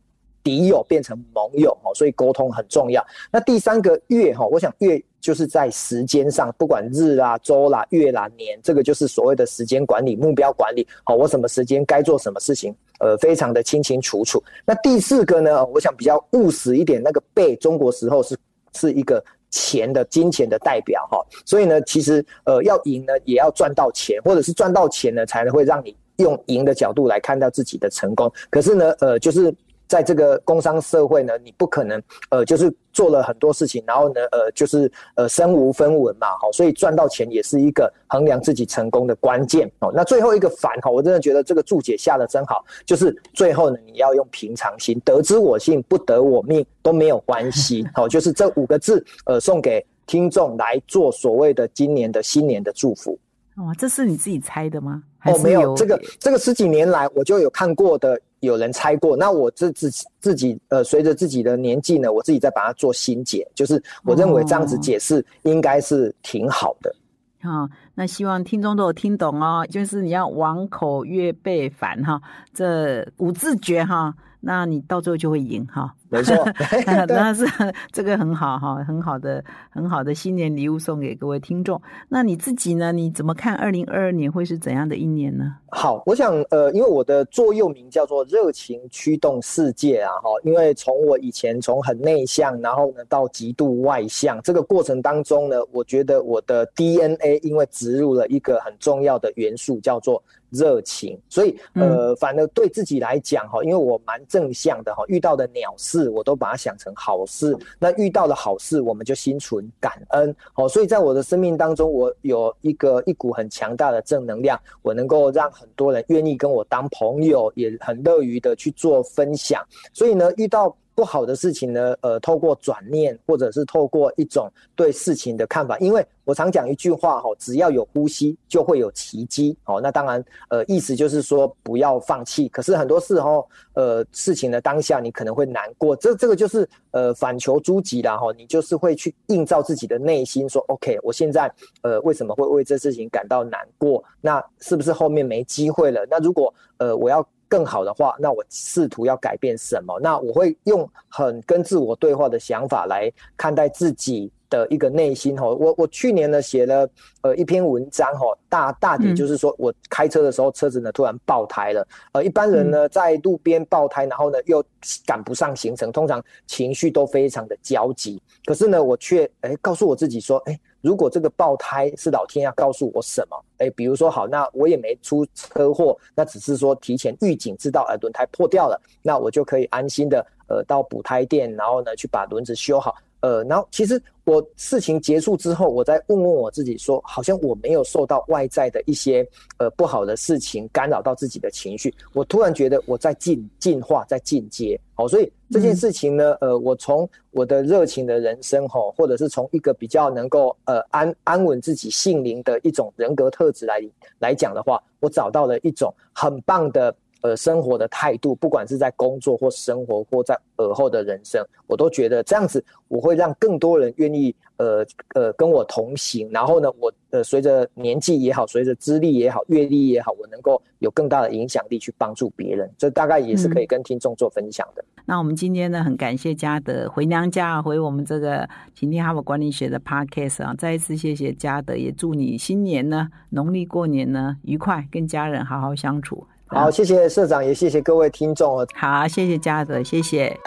[0.42, 3.05] 敌友变成盟友哦，所以沟通很重要。
[3.31, 5.03] 那第三个月哈，我想月。
[5.24, 10.87] 就是在时间上，不管日啦、周啦、月啦、年，这个就是所谓的时间管理、目标管理。
[11.03, 14.43] 好，我什么时间该做什么事情，呃，非常的清清楚楚。
[14.64, 18.35] 那第四个呢，我想比较务实一点，那个贝中国时候是
[18.73, 28.33] 是一个钱的金钱的代表哈，所以呢，其实呃要赢呢，也要赚到钱，或者是赚到钱呢，才能会让你用赢的角度来看到自己的成功。
[28.49, 29.55] 可是呢，呃，就是
[29.87, 32.75] 在这个工商社会呢，你不可能呃，就是。
[32.94, 39.90] 做了很多事情，然后呢，呃，就是呃，身无分文嘛，好，所以赚到钱也是一个衡量自己成功的关键哦。
[39.92, 53.18] 那最后一个反哈，我真的觉得这个注解下的真好，就是最后呢，你要用平常心，得之我幸，不得我命都没有关系，好， 就是这五个字，呃，送给听众来做所谓的今年的新年的祝福。
[53.57, 55.03] 哦，这是你自己猜的吗？
[55.25, 59.16] 哦，没有，这个这个十几年来我就有看过的，有人猜过。
[59.16, 66.94] 那我自自自己呃，随着自己的年纪呢，我自己再把它做新解，就是我认为这样子解释应该是挺好的。
[67.42, 72.20] 好，那希望听众都有听懂哦，就是你要王口月背反哈，
[72.54, 74.14] 这五字诀哈。
[74.44, 76.35] 那你到最后就会赢哈，没错，
[77.09, 77.46] 那是
[77.90, 81.80] 这个很好哈，很好的很好的新年礼物送给各位听众。
[82.09, 82.92] 那你自己呢？
[82.92, 85.57] 你怎么看二零二二年会是怎样的一年呢？
[85.70, 100.22] 好，我想呃，因为我的座右铭叫做“热情驱动世界”啊，哈，因为从我以前从很内向，然后呢到极度外向这个过程当中呢，我觉得我的 DNA 因为植入了一个很重要的元素叫做。
[100.55, 107.57] 热情，所以呃，反而对自己来讲哈，因为我蛮正向的哈，遇到的鸟事我都把它想成好事。
[107.79, 110.35] 那遇到的好事，我们就心存感恩。
[110.53, 119.61] 好，所以在我的生命当中，我有一个一股很强大的正能量，我能够让很多人愿意跟我当朋友，也很乐于的去做分享。
[119.93, 120.75] 所以呢，遇到。
[120.94, 129.57] 不好的事情呢，呃，透过转念，或者是透过一种对事情的看法，因为我常讲一句话哈，只要有呼吸，就会有奇迹。
[129.64, 132.48] 哦，那当然，呃，意思就是说不要放弃。
[132.48, 141.52] 可是很多时候，呃，事情的当下你可能会难过，这这个就是呃反求诸己啦哈，你就是会去映照自己的内心，说 OK，我现在
[141.83, 144.02] 呃为什么会为这事情感到难过？
[144.20, 146.07] 那是不是后面没机会了？
[146.09, 147.26] 那如果呃我要。
[147.55, 150.01] 更好的话，那我试图要改变什么？
[150.01, 155.37] 那我会用很跟自我对话的想法来看待自己的一个内心。
[155.37, 156.88] 哈，我我去年呢写了
[157.23, 161.87] 呃一篇文章，哈，大大体就是说我开车的时候车子呢突然爆胎了。
[162.11, 164.61] 呃，一般人呢在路边爆胎，然后呢又
[165.07, 168.21] 赶不上行程，通常情绪都非常的焦急。
[168.47, 170.59] 可是呢，我却哎告诉我自己说，哎。
[170.85, 173.44] 如果这个爆胎是老天要告诉我什么？
[173.57, 182.94] 哎，比如说好，那我也没出车祸，那只是说提前预警，知道呃轮胎破掉了，那我就可以安心的呃到补胎店，然后呢去把轮子修好。
[183.25, 194.79] 呃，然后其实我事情结束之后，我再问问我自己，说好像我没有受到外在的一些呃不好的事情干扰到自己的情绪，我突然觉得我在进进化，在进阶。
[194.93, 203.81] 好，所以这件事情呢，呃，我从我的热情的人生哈，或者是从一个比较能够呃安安稳自己性灵的一种人格特质来
[204.19, 206.95] 来讲的话，我找到了一种很棒的。
[207.25, 214.85] 呃，生活的态度，不管是在工作或生活，或在尔后的人生，我都觉得这样子，我会让更多人愿意呃
[215.15, 216.29] 呃跟我同行。
[216.31, 222.71] 然后呢，我呃随着年纪也好，随着资历也好，阅历也好，我能够有更大的影响力去帮助别人。
[222.77, 224.85] 这大概也是可以跟听众做分享的。
[225.07, 236.27] 那我们今天呢，很感谢嘉德回娘家，回我们这个晴天哈佛管理学的 podcast 啊，再一次谢谢嘉德，也祝你新年呢，农历过年呢愉快，跟家人好好相处。
[236.46, 238.66] 好，谢谢社长，也谢谢各位听众。
[238.74, 240.38] 好，谢谢嘉德，谢谢。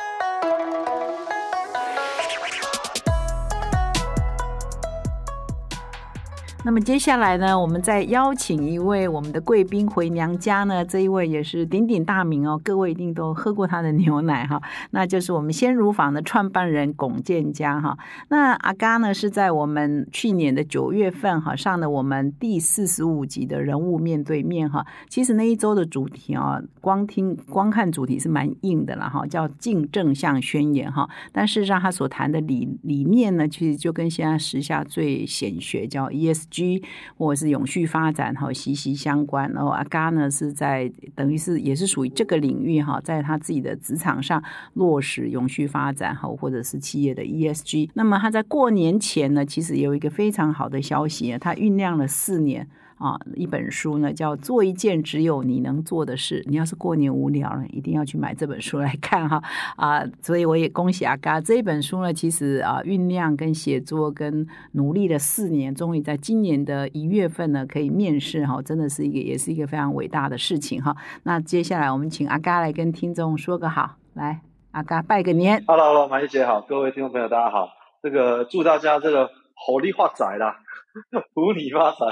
[6.68, 10.84] 那么接下来呢，我们再邀请一位我们的贵宾回娘家呢。
[10.84, 14.62] 这一位也是鼎鼎大名哦，各位一定都喝过他的牛奶哈。
[14.92, 17.98] 那就是我们鲜乳坊的创办人龚建家哈。
[18.28, 24.86] 那阿嘎呢是在我们去年的九月份哈上的我们第四十五集的人物面对面哈。
[25.08, 31.10] 其实那一周的主题啊，光听光看主题是蛮硬的了哈，叫净正向宣言哈。
[31.32, 36.57] 但是让他所谈的理理念呢，其实就跟现在时下最显学叫 ESG。
[36.58, 36.84] 居
[37.18, 44.42] 或者是永续发展哈息息相关，然后阿嘎呢是在等于是也是属于这个领域哈，在他自己的职场上
[44.74, 47.92] 落实永续发展哈，或者是企业的 ESG。
[47.94, 52.68] 那么他在过年前呢，其实有一个非常好的消息，他酝酿了四年。
[52.98, 56.44] 啊，一本书呢，叫做一件只有你能做的事。
[56.48, 59.42] 你要是过年无聊了，一定要去买这本书来看哈
[59.76, 60.04] 啊！
[60.22, 70.96] 所以我也恭喜阿嘎这一本书呢，其实啊酝酿跟写作跟努力了四年，终于在今年的一月份呢可以面试哈，真的是一个也是一个非常伟大的事情哈。
[71.24, 74.42] 那接下来我们请阿嘎来跟听众说个好，来
[74.72, 75.64] 阿嘎拜个年。
[75.68, 77.70] Hello，Hello，马姐好，各位听众朋友大家好，
[78.02, 80.60] 这个祝大家这个好利发仔啦！
[81.34, 82.06] 福你发财，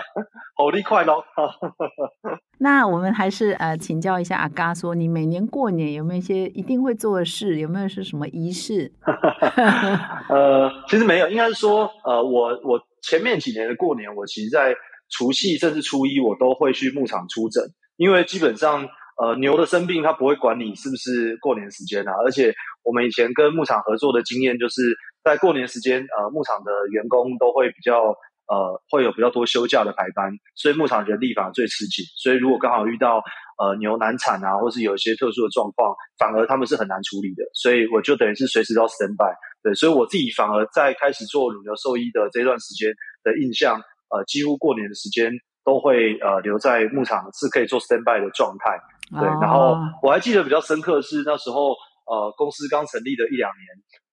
[0.56, 1.24] 好利快乐。
[2.60, 7.60] 那我们还是呃，请教一下阿嘎，说你每年过年有没有一些一定会做的事？
[7.60, 8.92] 有没有是什么仪式？
[10.30, 14.76] 呃，其实没有，应该是说，呃，我我前面几年的过年，我其实在
[15.10, 17.64] 除夕甚至初一，我都会去牧场出诊，
[17.98, 18.88] 因为基本上，
[19.22, 24.96] 呃，牛的生病，它不会管你是不是过年时间啊，而且我们以前跟牧场合作的经验就是。
[25.26, 28.16] 在过年时间，呃，牧场的员工都会比较。
[28.48, 32.06] 呃，会有比较多休假的排班，所以牧场人力反而最吃紧。
[32.16, 33.24] 所以如果刚好遇到
[33.58, 37.44] 呃牛难产啊，或是有一些特殊的状况，反而他们是很难处理的。
[37.56, 39.34] 所以我就等于是随时都要 stand by。
[39.64, 42.94] 对，所以我自己反而在开始做乳牛兽医的这段时间
[43.24, 43.82] 的印象，
[44.14, 45.32] 呃，几乎过年的时间
[45.64, 48.78] 都会呃留在牧场是可以做 stand by 的状态。
[49.20, 51.74] 对，然后我还记得比较深刻是那时候
[52.06, 53.66] 呃公司刚成立的一两年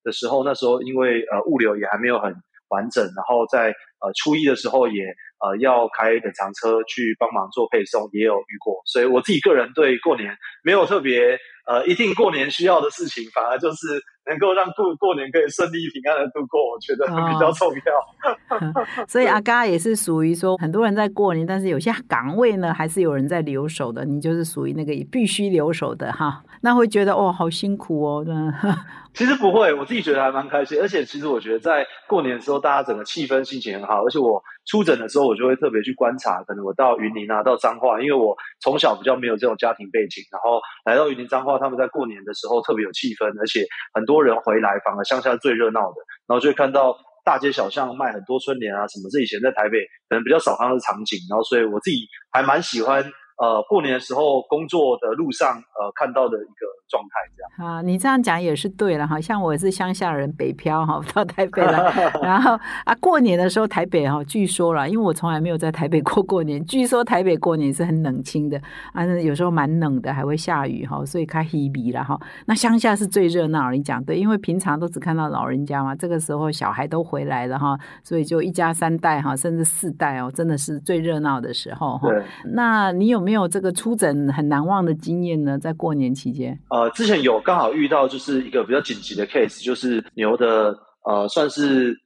[0.04, 2.34] 的时候，那时候因为呃物流也还没有很。
[2.72, 3.68] 完整，然后在
[4.00, 5.04] 呃初一的时候也
[5.44, 19.04] 呃要开冷藏车去帮忙做配送，也有遇过，所以我自己个人对过年没有特别呃一定过年需要的事情，反而就是能够让过过年可以顺利平安的度过，我觉得比较重要。
[19.06, 28.52] 所以阿嘎也是属于说很多人在过年，但是有些岗位呢还是有人在留守的，你就是属于那个必须留守的哈，那会觉得哦好辛苦哦，真的。
[29.14, 34.02] 其实不会，我自己觉得还蛮开心，而且其实我觉得在过年的时候，大家整个气氛心情很好。
[34.06, 45.96] 而且我出诊的时候，我就会特别去观察，可能我到云林啊，到彰化，因为我从小比较没有这种家庭背景，然后来到云林彰化，他们在过年的时候特别有气氛，而且很多人回来，反而乡下最热闹的，
[46.26, 53.04] 然后就会看到大街小巷卖很多春联啊什么，这以前在台北可能比较少看到的场景，然后所以我自己还蛮喜欢。
[53.38, 59.20] 呃，过年的时候工作的路上，呃，看到的一个状态这样啊，你这样讲也是对了哈。
[59.20, 61.78] 像我也是乡下人，北漂哈， 到台北来，
[62.22, 68.60] 然后啊，过年的时候台北哈，据说了，因为我从来没有在台北过过年，据说台北过年是很冷清的
[68.92, 72.18] 啊，有时候蛮冷的，还会下雨哈，所以开 hebe 了哈。
[72.46, 82.08] 那乡下是最热闹，你讲对，因为平常都只看到老人家嘛，这个时候小孩都回来了哈，所以就一家三代哈，甚至四代哦，真的是最热闹的时候哈。
[82.44, 83.32] 那你有没有？
[83.32, 86.58] 没有这个出诊很难忘的经验呢，在过年期间。
[86.68, 90.76] 呃，之前有刚好遇到，就是一个比较紧急的 case，就是牛的
[91.08, 91.96] 呃，算是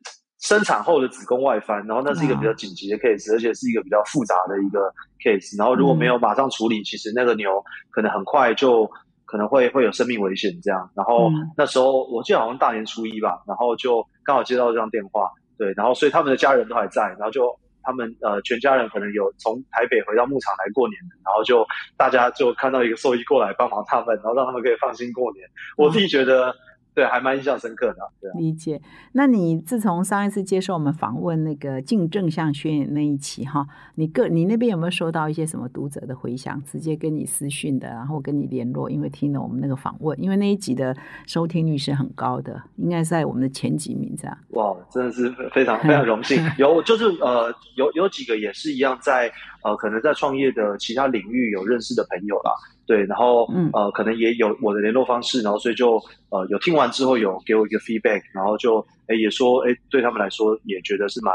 [0.40, 4.78] 生产后的子宫外翻，然后那是一个比较紧急的 case，而且是一个比较复杂的一个
[5.24, 5.58] case。
[5.58, 7.50] 然后如果没有马上处理，其实那个牛
[7.90, 8.88] 可能很快就
[9.24, 10.88] 可能会会有生命危险这样。
[10.94, 17.52] 然后那时候我记得好像大年初一吧，然后就刚好接到这张电话，对，然后所以他们的家人都还在，然后就。
[17.87, 21.64] 他们呃，全家人可能有从台北回到牧场来过年，然后就
[21.97, 25.49] 大家就看到一个兽医过来帮忙他们，然后让他们可以放心过年。
[25.76, 26.55] 我自己觉得。
[26.97, 27.97] 对，还蛮印象深刻的。
[28.18, 28.80] 对，理解。
[29.12, 33.66] 那你自从上一次接受我们访问那个进正向宣言那一期哈，
[33.97, 36.61] 你个你那边有没有收到一些什么读者的回响？
[36.64, 44.38] 直接跟你私讯的，然后跟你联络，因为听了我们那个访问，因为那一集的收听率是很高的，应该是在我们的前几名这样。
[44.53, 46.42] 哇，真的是非常非常荣幸。
[46.57, 49.30] 有就是呃，有有几个也是一样，在
[49.66, 52.52] 呃，可能在创业的其他领域有认识的朋友啦。
[52.86, 56.00] 对，然后呃，可能也有我的联络方式，然后所以就
[56.30, 61.34] 呃有听完之后有给我一个 feedback，然后就哎也说哎对他们来说也觉得是蛮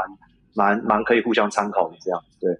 [0.54, 2.50] 蛮蛮可以互相参考的这样，对，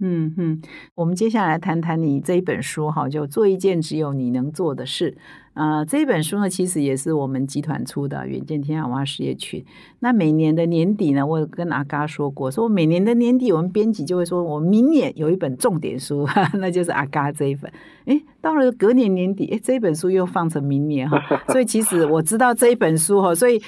[0.00, 0.62] 嗯哼，
[0.94, 5.18] 我们接下来谈谈你这一本书哈，就做一件只有你能做的事。
[5.54, 9.60] 呃，这一本书呢，其实也是我们集团出的《远见天下文化事业群》。
[10.00, 16.28] 那每年的年底呢，我有跟阿嘎说过，说每年的年底，我们编辑就会说，我明年有一本重点书，
[16.60, 17.68] 那就是阿嘎这一本。
[18.04, 21.20] 哎，到了隔年年底，哎，这一本书又放成明年哈。
[21.52, 23.60] 所以其实我知道这一本书哈，所以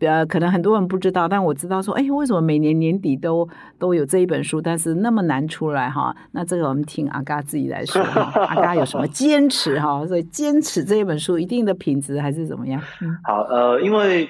[0.00, 6.14] 呃，可能很多人不知道，但我知道说，哎，为什么每年年底都都有这一本书，但是那么难出来哈？
[6.32, 10.06] 那这个我们听阿嘎自己来说哈，阿嘎有什么坚持哈？
[10.06, 11.29] 所以坚持这一本书。
[11.30, 12.82] 有一定的品质还是怎么样？
[13.24, 14.28] 好，呃，因为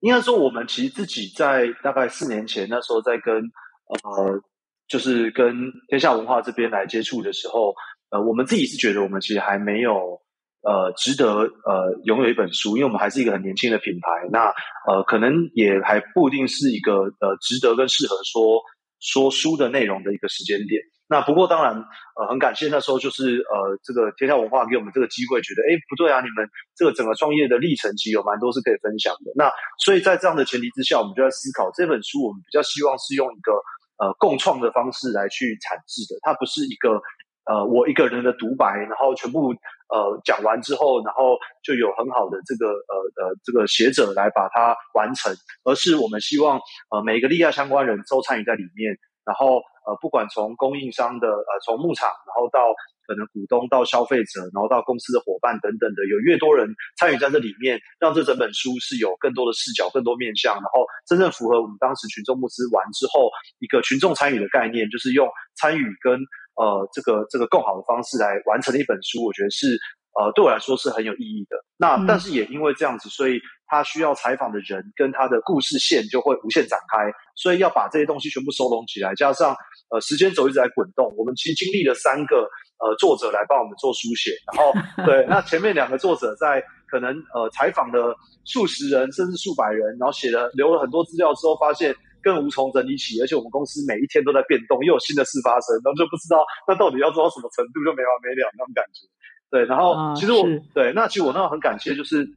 [0.00, 4.40] 应该说我们其实自己在大概四年前那时候在跟呃，
[4.88, 5.54] 就是跟
[5.88, 7.74] 天下文化这边来接触的时候，
[8.10, 10.20] 呃，我们自己是觉得我们其实还没有
[10.62, 14.52] 呃值得呃拥有一本书，因为我们还是一个很年轻的品牌，那
[14.88, 18.60] 呃可能也还不一定是一个呃值得跟适合说
[19.00, 20.80] 说书的内容的一个时间点。
[21.10, 21.74] 那不过当然，
[22.14, 29.32] 呃，很感谢那时候就是呃，这个天下文化给我们这个机会，觉得哎不对啊，你们这个整个创业的历程其实有蛮多是可以分享的。
[29.34, 29.50] 那
[29.82, 33.58] 所以在这样的前提之下，我们就在思考这本书，我们比较希望是用一个
[33.98, 37.02] 呃共创的方式来去产制的，它不是一个
[37.50, 39.50] 呃我一个人的独白，然后全部
[39.90, 41.34] 呃讲完之后，然后
[41.66, 45.34] 就有很好的这个呃呃这个写者来把它完成，
[45.64, 46.60] 而是我们希望
[46.94, 48.94] 呃每个利亚相关人都参与在里面。
[49.22, 52.72] 然后呃，不管从供应商的呃，从牧场，然后到
[53.06, 56.68] 可能股东，到消费者，然后到公司的伙伴等等的，有越多人
[56.98, 65.26] 参与在这里面，让这整本书是有更多的视角、更多面向，然后真正符合我们当时群众募资完之后一个群众参与的概念，就是用
[65.56, 66.14] 参与跟
[66.54, 69.78] 呃这个这个更好的方式来完成的一本书，我觉得是
[70.18, 71.56] 呃对我来说是很有意义的。
[71.76, 73.40] 那但是也因为这样子，所以
[73.70, 77.06] 他需要采访的人跟他的故事线就会无限展开，
[77.36, 79.54] 所以要把这些东西全部收拢起来，加上
[79.90, 82.50] 呃时间轴一直在滚动，我们其实经历了三个
[82.82, 84.74] 呃作者来帮我们做书写，然后
[85.06, 86.60] 对，那前面两个作者在
[86.90, 88.12] 可能呃采访了
[88.44, 99.06] 数十人甚至数百人，然后写了留了很多资料之后，发现更无从整理起，而且我们公司每一天都在变动，又有新的事发生，然后就不知道那到底要做到什么程度，就没完没了那种感觉。
[99.50, 100.42] 对，然后其实我
[100.74, 102.28] 对那其实我那很感谢，就是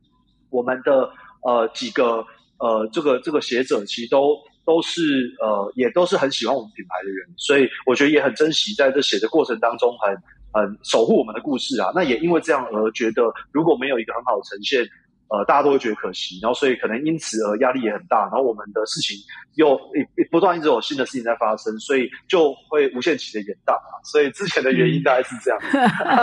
[0.49, 1.11] 我们的
[1.45, 2.25] 呃几个
[2.57, 5.01] 呃这个这个写者，其实都都是
[5.41, 10.15] 呃也都是很喜欢我们品牌的人，所以我觉得也很珍惜在这写的过程当中，很
[10.53, 11.91] 很守护我们的故事啊。
[11.93, 14.87] 那也因为这样而觉得，如果没有一个很好的呈现。
[15.33, 19.17] 呃，大家都会觉得可惜，然后所以可能因此而压力也很大，然后我们的事情
[19.55, 23.73] 又一不断一直有新的事情在发生，所以就会无限期的延宕
[24.03, 25.59] 所以之前的原因大概是这样。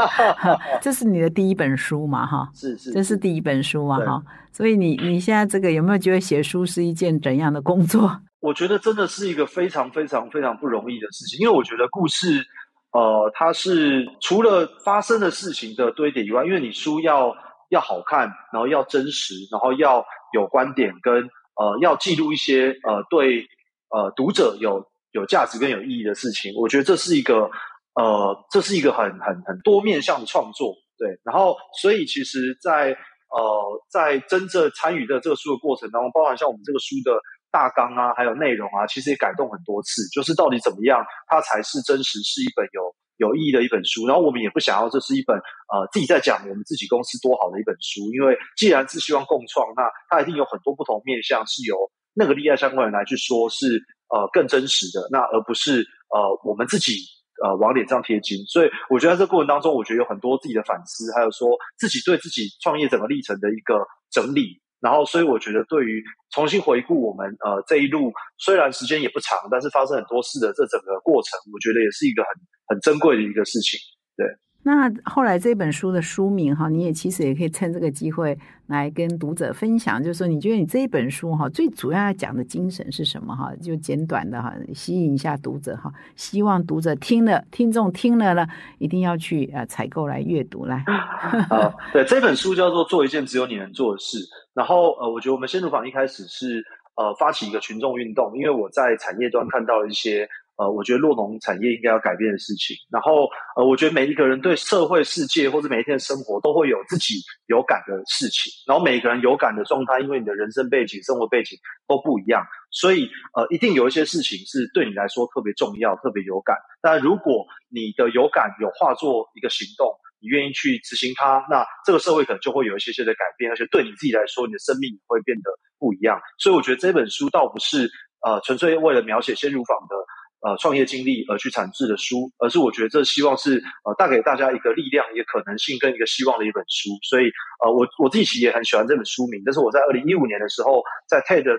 [0.80, 2.24] 这是你的第一本书嘛？
[2.24, 3.98] 哈，是是，这是第一本书嘛？
[3.98, 8.16] 哈，所以你你现在这个有没有觉得写书是一件怎样的工作？
[8.38, 12.46] 我觉得真的是一个非常非常非常不容易的事情，因为我觉得故事，
[12.92, 17.34] 呃，它是除了发生的事情的堆叠以外，因为你书要。
[17.70, 20.04] 要好看，然后要真实，然后要
[20.34, 21.14] 有观点，跟
[21.56, 23.46] 呃要记录一些呃对
[23.88, 26.52] 呃读者有有价值跟有意义的事情。
[26.56, 27.50] 我觉得这是一个
[27.94, 31.08] 呃这是一个很很很多面向的创作，对。
[31.24, 32.90] 然后所以其实，在
[33.30, 37.18] 呃在真正参与的这个书的过程当中，包含像我们这个书的
[37.50, 40.02] 大纲啊，还有内容啊，其实也改动很多次。
[40.12, 42.94] 就是到底怎么样，它才是真实，是一本有。
[43.20, 51.76] 有意义的一本书，然后我们也不想要这是一本呃自己在讲我们自己公司多好的一本书，因为既然是希望共创，那它一定有很多不同面向是由
[52.14, 53.66] 那个利害相关人来去说，是
[54.08, 56.18] 呃更真实的，那而不是呃
[56.48, 56.96] 我们自己
[57.44, 58.38] 呃往脸上贴金。
[58.46, 64.62] 所以我觉得在这过程当中，我觉得有很多自己的反思，还有说自己对自己创业整个历程的一个整理。
[64.80, 73.78] 然后，所以我觉得，对于重新回顾我们呃这一路，虽然时间也不长，但是发生很多事的这整个过程，我觉得也是一个很很珍贵的一个事情，
[74.16, 74.26] 对。
[74.62, 83.56] 那后来这本书的书名哈，你也其实也可以趁这个机会来跟读者分享，就是说你觉得你这一本书哈，最主要要讲的精神是什么哈？
[83.56, 88.46] 就简短的哈，吸引一下读者哈，希望读者听了，听众听了呢，
[88.78, 90.84] 一定要去呃采购来阅读来。
[91.48, 94.18] 啊，对，这本书叫做《做一件只有你能做的事》，
[94.60, 96.62] 然后呃，我觉得我们先读坊一开始是
[96.96, 100.28] 呃发起一个群众运动，因为我在产业端看到了一些。
[100.60, 102.76] 呃，我觉得洛农产业应该要改变的事情。
[102.92, 103.24] 然后，
[103.56, 107.14] 呃，我觉得每一个人对社会世界或者每一天的生活都会有自己
[107.46, 108.52] 有感的事情。
[108.68, 111.56] 然后，每个人有感的状态，因为你的人生背景、生活背景
[111.88, 116.54] 都不一样，所以呃，一定有一些事情是对你来说特别重要、特别有感。
[116.82, 119.88] 但如果你的有感有化作一个行动，
[120.20, 126.20] 你愿意去执行它，那这个社会可能就会有一些些的改变，而且对你自己来说，你的生命也会变得不一样。
[126.38, 127.90] 所以，我觉得这本书倒不是
[128.24, 129.96] 呃纯粹为了描写先入坊的。
[130.42, 136.88] 呃，创业经历而去产制的书，而是我觉得这希望是呃带给大家一个力量、一个可能性跟一个希望的一本书。
[137.02, 137.28] 所以
[137.62, 139.42] 呃，我我自己也很喜欢这本书名。
[139.44, 141.52] 但是我在二零一五年的时候，在 TED 的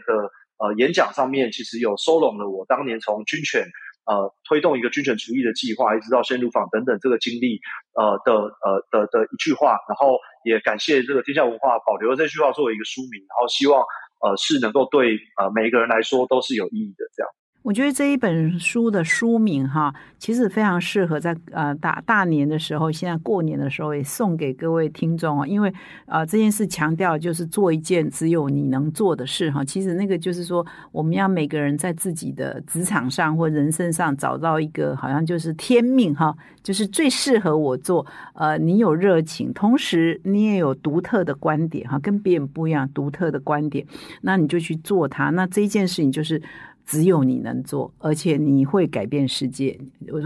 [0.57, 3.61] 呃演讲上面，其实有收拢了我当年从军犬
[4.05, 7.59] 呃推动一个军犬厨艺的计划，一直到先入访等等这个经历
[7.93, 9.77] 呃的呃的的一句话。
[9.87, 13.83] 然后也感谢这个天下文化保留了这句话作为一个书名，然后希望
[14.21, 17.29] 呃是能够对呃每一个人来说都是有意义的这样。
[17.63, 25.45] 我觉得这一本书的书名哈，其实非常适合在呃大大年的时候，现在过年的时候也送给各位听众啊。
[25.45, 25.71] 因为
[26.07, 29.63] 啊这件事强调就是做一件只有你能做的事哈。
[29.63, 38.03] 其实那个就是说，我们要每个人在自己的职场上或人生上找到一个好像就是天命哈，就是最适合我做。
[38.33, 43.85] 呃，你有热情，同时你也有独特的观点哈，跟别人不一样，独特的观点，
[44.21, 45.29] 那你就去做它。
[45.29, 46.41] 那这一件事情就是。
[46.85, 49.79] 只有你能做，而且你会改变世界，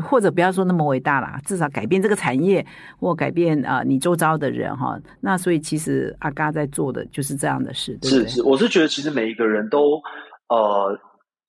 [0.03, 2.65] 或者不要说那么伟大啦，至少改变这个产业
[2.99, 4.99] 或改变啊你周遭的人哈。
[5.21, 10.01] 那所以其实阿嘎在做的就是这样的事，是是，我是觉得其实每一个人都
[10.49, 10.97] 呃，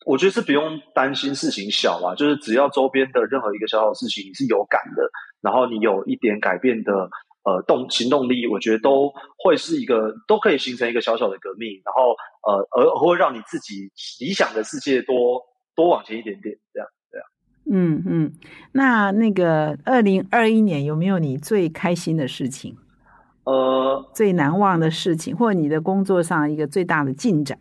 [0.05, 5.03] 我觉得是不用担心事情小啊，就是只要周边的任何一个小小事情你是有感的，
[5.41, 7.11] 然后你有一点改变的。
[7.47, 12.11] 呃，动行动力，我觉得都会是一个，都可以形成一个小小的革命，然后
[12.43, 13.89] 呃，而会让你自己
[14.19, 15.41] 理想的世界多
[15.77, 17.27] 多往前一点点，这样，这样。
[17.71, 18.33] 嗯嗯，
[18.73, 22.77] 那那个二零二一年有没有你最开心的事情？
[23.45, 27.57] 呃，最难忘的事情，或者你的工作上一个最大的进展？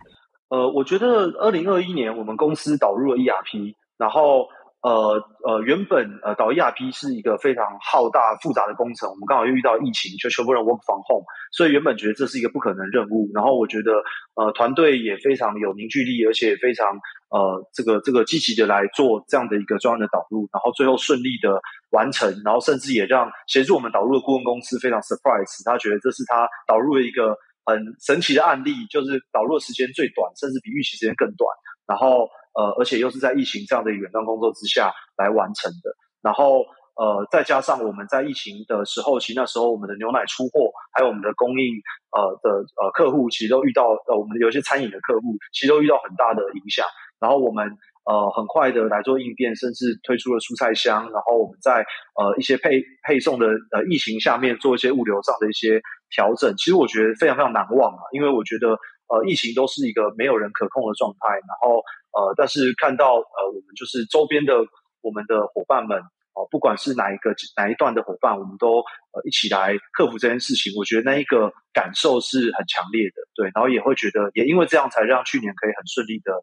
[0.49, 4.47] 呃，我觉得二零二一年我们公司导入了 ERP，然后。
[4.85, 13.31] 呃呃，原本呃导 ERP 是一个非常浩大复杂的工程，我们刚好又遇到疫情，就全部人 work from home，所以原本觉得这是一个不可能任务。
[13.33, 13.91] 然后我觉得
[14.35, 16.93] 呃团队也非常有凝聚力，而且非常
[17.33, 21.59] 呃这个这个积极的来做这样的一个专业的导入，然后最后顺利的
[21.89, 27.73] 完成，然后甚至也让协助我们导入的顾问公司非常 surprise，他觉得这是他导入的一个很
[28.05, 31.49] 神奇的案例，就是导入的时间最短，甚至比预期时间更短，
[31.89, 32.29] 然后。
[32.55, 35.91] 呃，而且又是在疫情这样的远端工作之下来完成的。
[36.23, 41.75] 然后，呃，再加上我们在疫情的时候，其实那时候我们的牛奶出货，还有我们的供应，
[42.15, 46.85] 呃的呃客户，其实都遇到呃我们有些餐饮的客户，其实都遇到很大的影响。
[47.19, 47.67] 然后我们
[48.09, 51.11] 呃很快的来做应变，甚至推出了蔬菜箱。
[51.11, 51.85] 然后我们在
[52.15, 56.55] 呃一些配配送的呃疫情下面做一些物流上的一些调整。
[56.57, 58.79] 其实我觉得非常非常难忘啊，因为我觉得
[59.13, 61.83] 呃疫情都是一个没有人可控的状态，然后。
[62.15, 64.53] 呃，但是看到呃，我们就是周边的
[65.01, 65.99] 我们的伙伴们
[66.33, 68.79] 哦，不管是哪一个哪一段的伙伴，我们都
[69.11, 70.73] 呃一起来克服这件事情。
[70.77, 73.51] 我觉得那一个感受是很强烈的，对。
[73.53, 76.33] 然后也会觉得，也因为这样才让去年可以很顺利的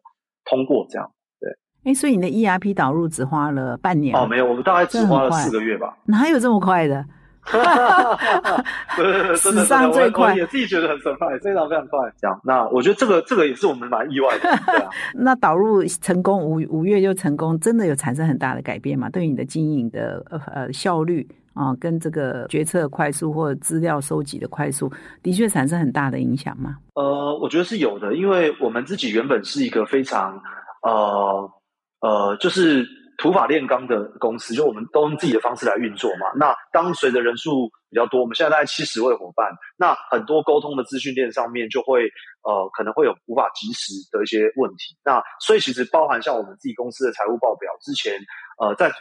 [0.45, 1.91] 通过这样，对。
[1.91, 4.15] 哎，所以你的 ERP 导入只花了半年？
[4.15, 5.97] 哦，没有，我们大概只花了四个月吧。
[6.05, 7.05] 哪有这么快的？
[9.35, 11.99] 史上最快，也自己觉得很神快，非常非常快。
[12.19, 14.49] 这样，那我觉得这个这个也是我们蛮意外的。
[14.65, 19.09] 对啊， 那导入成功五五月就成功，真的有产生很大的改变吗？
[19.09, 24.91] 对你的经营的呃呃效率啊，跟这个决策快速或者资料收集的快速，
[25.21, 26.77] 的确产生很大的影响吗？
[26.95, 30.41] 呃，我觉得是有的，因为我们自己原本是一个非常
[30.81, 31.51] 呃
[32.01, 32.87] 呃，就是。
[33.17, 36.27] 土法炼钢的公司，就我们都用自己的方式来运作嘛。
[36.35, 42.05] 那当随着人数比较多，我们现在大概七十位伙伴，那很多沟通的资讯链上面就会
[42.43, 44.97] 呃可能会有无法及时的一些问题。
[45.03, 48.19] 那所以其实包含像我们自己公司的财务报表，之前
[48.59, 48.91] 呃在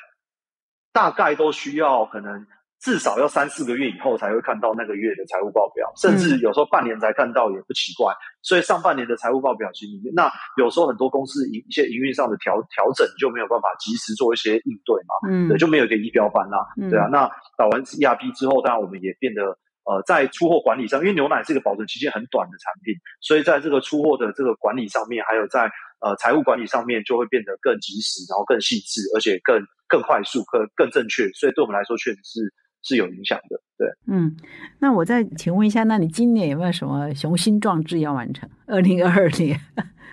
[0.92, 2.46] 大概都需要可能。
[2.82, 8.12] 至少要三四个月以后才会看到那个月的财务报表，甚至有时候半年才看到也不奇怪。
[8.42, 10.28] 所以上半年的财务报表其实，那
[10.58, 16.58] 有时候很多公司营一些营运上的调调整就没有办法及时做一些应对嘛，嗯，对，就没有一个仪表板啦，
[16.90, 17.06] 对啊。
[17.06, 19.44] 那导完 ERP 之后，当然我们也变得
[19.86, 25.70] 呃，在出货管理上，因为牛奶是一个保存期间很短的产品，所以在这个出货的这个管理上面，还有在
[26.00, 31.30] 呃财务管理上面，就会变得更及时，然后更细致，而且更更快速、更更正确。
[31.38, 32.52] 所以对我们来说，确实是。
[32.82, 34.36] 是有影响的，对，嗯，
[34.80, 38.48] 那我再请问一下，那你今年有没有什么雄心壮志要完成？
[38.66, 39.58] 二零二二年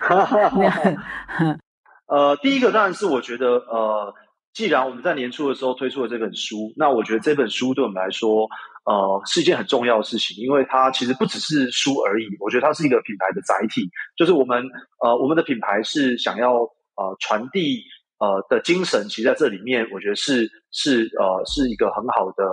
[2.06, 4.14] 呃，第一个当然是我觉得，呃，
[4.52, 8.48] 既然我们在年初的时候推出了这本书，那我觉得这本书对我们来说，
[8.84, 14.62] 呃，是一件很重要的事情，因为它其实不只是书而已，我觉得它是一个品牌的载体，就是我们，
[15.04, 16.54] 呃，我们的品牌是想要
[16.96, 17.82] 呃传递。
[18.20, 22.44] 呃的精神，其实在这里面，我觉得是是呃是一个很好的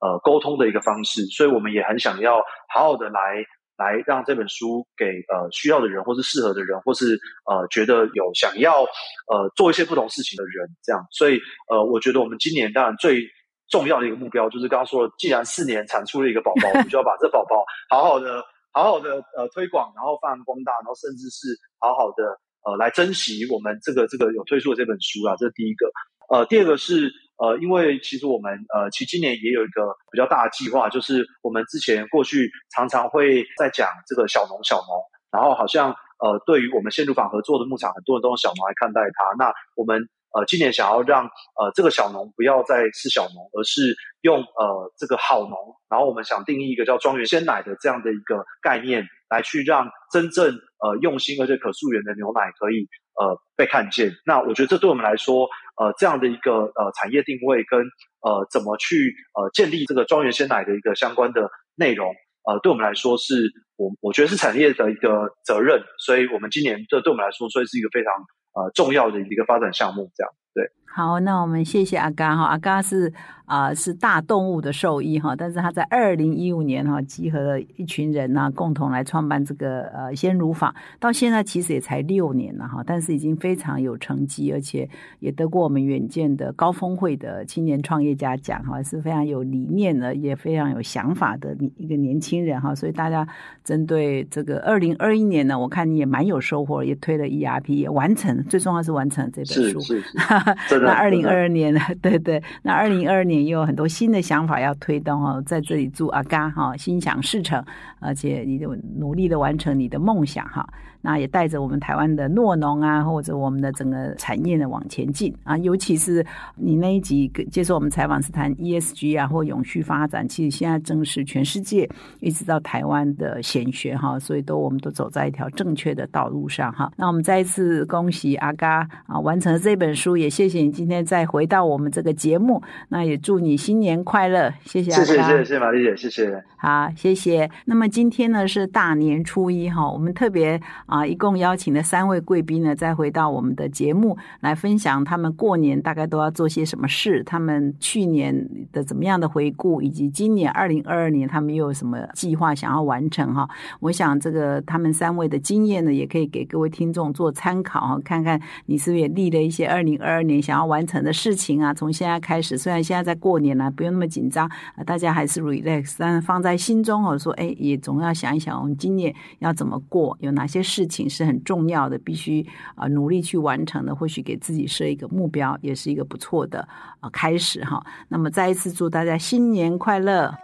[0.00, 2.36] 呃沟通的一个方式，所以我们也很想要
[2.72, 3.44] 好好的来
[3.76, 8.84] 来让这本书给呃需要的人，或是适合的人，或是呃觉得有想要
[9.26, 11.04] 呃做一些不同事情的人，这样。
[11.10, 13.20] 所以呃，我觉得我们今年当然最
[13.68, 18.40] 重要的一个目标，就是刚刚说，既然四年产出了一个宝宝，我们就要把这宝宝好好的
[18.72, 21.48] 好好的呃推广，然后发扬光大，然后甚至是
[21.80, 22.38] 好好的。
[22.66, 25.86] 呃，来珍惜我们这个这个有推出的这本书啊，这是第一个。
[26.28, 34.98] 呃，第二个是呃，因为其实我们呃，其实今年也有一个比较大的计划，就是我们之前过去常常会在讲这个小农小农，
[35.30, 39.24] 然后好像呃，对于我们线路坊合作的牧场，很多人都用小农来看待它。
[39.38, 45.56] 那我们呃，今年想要让呃这个小农不要再是小农，而是用呃这个好农，
[45.88, 50.58] 然后我们想定义一个叫庄园鲜奶的这样的一个概念，来去让真正。
[50.78, 52.86] 呃，用心而且可溯源的牛奶可以
[53.18, 54.12] 呃被看见。
[54.26, 55.48] 那我觉得这对我们来说，
[55.80, 57.80] 呃，这样的一个呃产业定位跟
[58.20, 62.14] 呃怎么去呃建立这个庄园鲜奶的一个相关的内容，
[62.44, 65.82] 呃，对我们来说是我我觉得是产业的一个责任。
[65.98, 68.12] 所以我们今年这对我们来说，所以是一个非常
[68.52, 70.12] 呃重要的一个发展项目。
[70.14, 70.62] 这样对。
[70.86, 73.12] 好，那我们谢谢阿嘎哈，阿嘎是。
[73.46, 93.24] 啊，是大动物的兽医哈，但是他在二零一五年哈，集合了一群人呢，共同来创办这个呃鲜乳坊，到现在其实也才六年了哈，但是已经非常有成绩，而且也得过我们远见的高峰会的青年创业家奖哈，是非常有理念的，也非常有想法的一个年轻人哈，所以大家
[93.62, 100.18] 针对这个二零二一年呢，我看你也蛮有收获，也推了 ERP，也完成，最重要是完成这本书，是是，
[100.80, 101.80] 那二零二二年呢？
[102.02, 107.64] 对对，那二零二二年又有很多新的想法要推动哦，在这里祝阿嘎哈心想事成，
[108.00, 110.66] 而且你就努力的完成你的梦想哈。
[111.06, 115.56] 那也带着我们台湾的诺农啊，或者我们的整个产业呢往前进啊。
[115.58, 116.26] 尤其是
[116.56, 121.88] 你那一集接受我们采访是谈 ESG 啊，或永续发展，其实现在正是全世界
[122.18, 126.90] 一直到台湾的显学哈，所以都我们都走在一条正确的道路上哈。
[126.96, 132.60] 那我们再一次恭喜阿嘎啊，完成了这本书，也谢谢你今天再回到我们这个节目。
[132.88, 136.42] 那也祝你新年快乐，谢谢阿嘎，谢谢谢谢玛丽姐，谢谢。
[136.56, 137.48] 好，谢谢。
[137.66, 140.95] 那么今天呢是大年初一哈，我们特别啊。
[140.96, 153.46] 啊，一共邀请了三位贵宾呢，再回到我们的节目来分享他们过年大概都要做些什么事，他们去年的怎么样的回顾，以及今年二零二二年他们又有什么计划想要完成哈。
[153.80, 161.74] 我想这个他们三位的经验呢，也可以给各位听众做参考哈，看看你是不是也立了一些二零二二年想要完成的事情啊。
[161.74, 170.75] 从现在开始，虽然现在在过年了，不用那么紧张啊，大家还是 relax，但放在心中哦，说哎，也总要想一想，我们今年要怎么过，有哪些事。
[170.76, 173.94] 事情是很重要的，必须啊努力去完成的。
[173.94, 176.68] 或许给自己设一个目标，也是一个不错的
[177.00, 177.82] 啊开始哈。
[178.08, 180.34] 那么再一次祝大家新年快乐。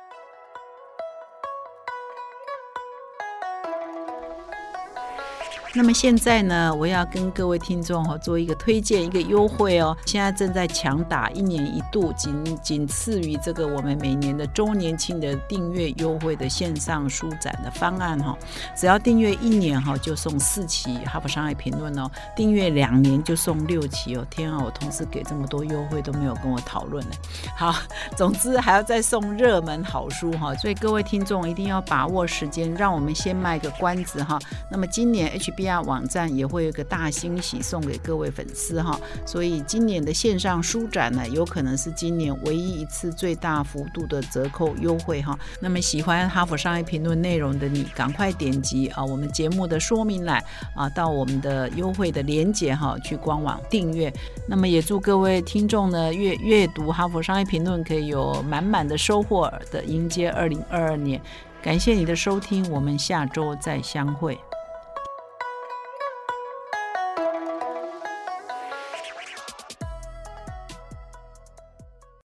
[5.74, 9.96] 那么现在呢，我要跟各位听众哈做一个推荐，一个优惠哦。
[10.04, 18.36] 现在正在强打一年一度，仅仅次于这个我们每年的周年庆的订阅优惠的线上书展的方案哈。
[18.76, 22.06] 只要订阅一年哈，就送四期《哈佛商业评论》哦；
[22.36, 24.26] 订阅两年就送六期哦。
[24.28, 27.12] 天啊，我同事给这么多优惠都没有跟我讨论呢。
[27.56, 27.74] 好，
[28.14, 34.38] 总之还要再送热门好书哈，所以各位听众一定要把握时间，让我们先卖个关子哈。
[34.70, 35.61] 那么今年 HB。
[35.62, 45.38] 亚网站也会有个大惊喜送给各位粉丝哈，所以今年的线上书展呢，有可能是今年唯一一次最大幅度的折扣优惠哈。
[45.60, 50.42] 那么喜欢哈佛商业评论内容的你，赶快点击啊我们节目的说明栏
[50.74, 54.12] 啊，到我们的优惠的链接哈，去官网订阅。
[54.48, 61.20] 那么也祝各位听众呢阅阅读哈佛商业评论，可以有满满的收获的迎接二零二二年。
[61.62, 64.36] 感谢你的收听，我们下周再相会。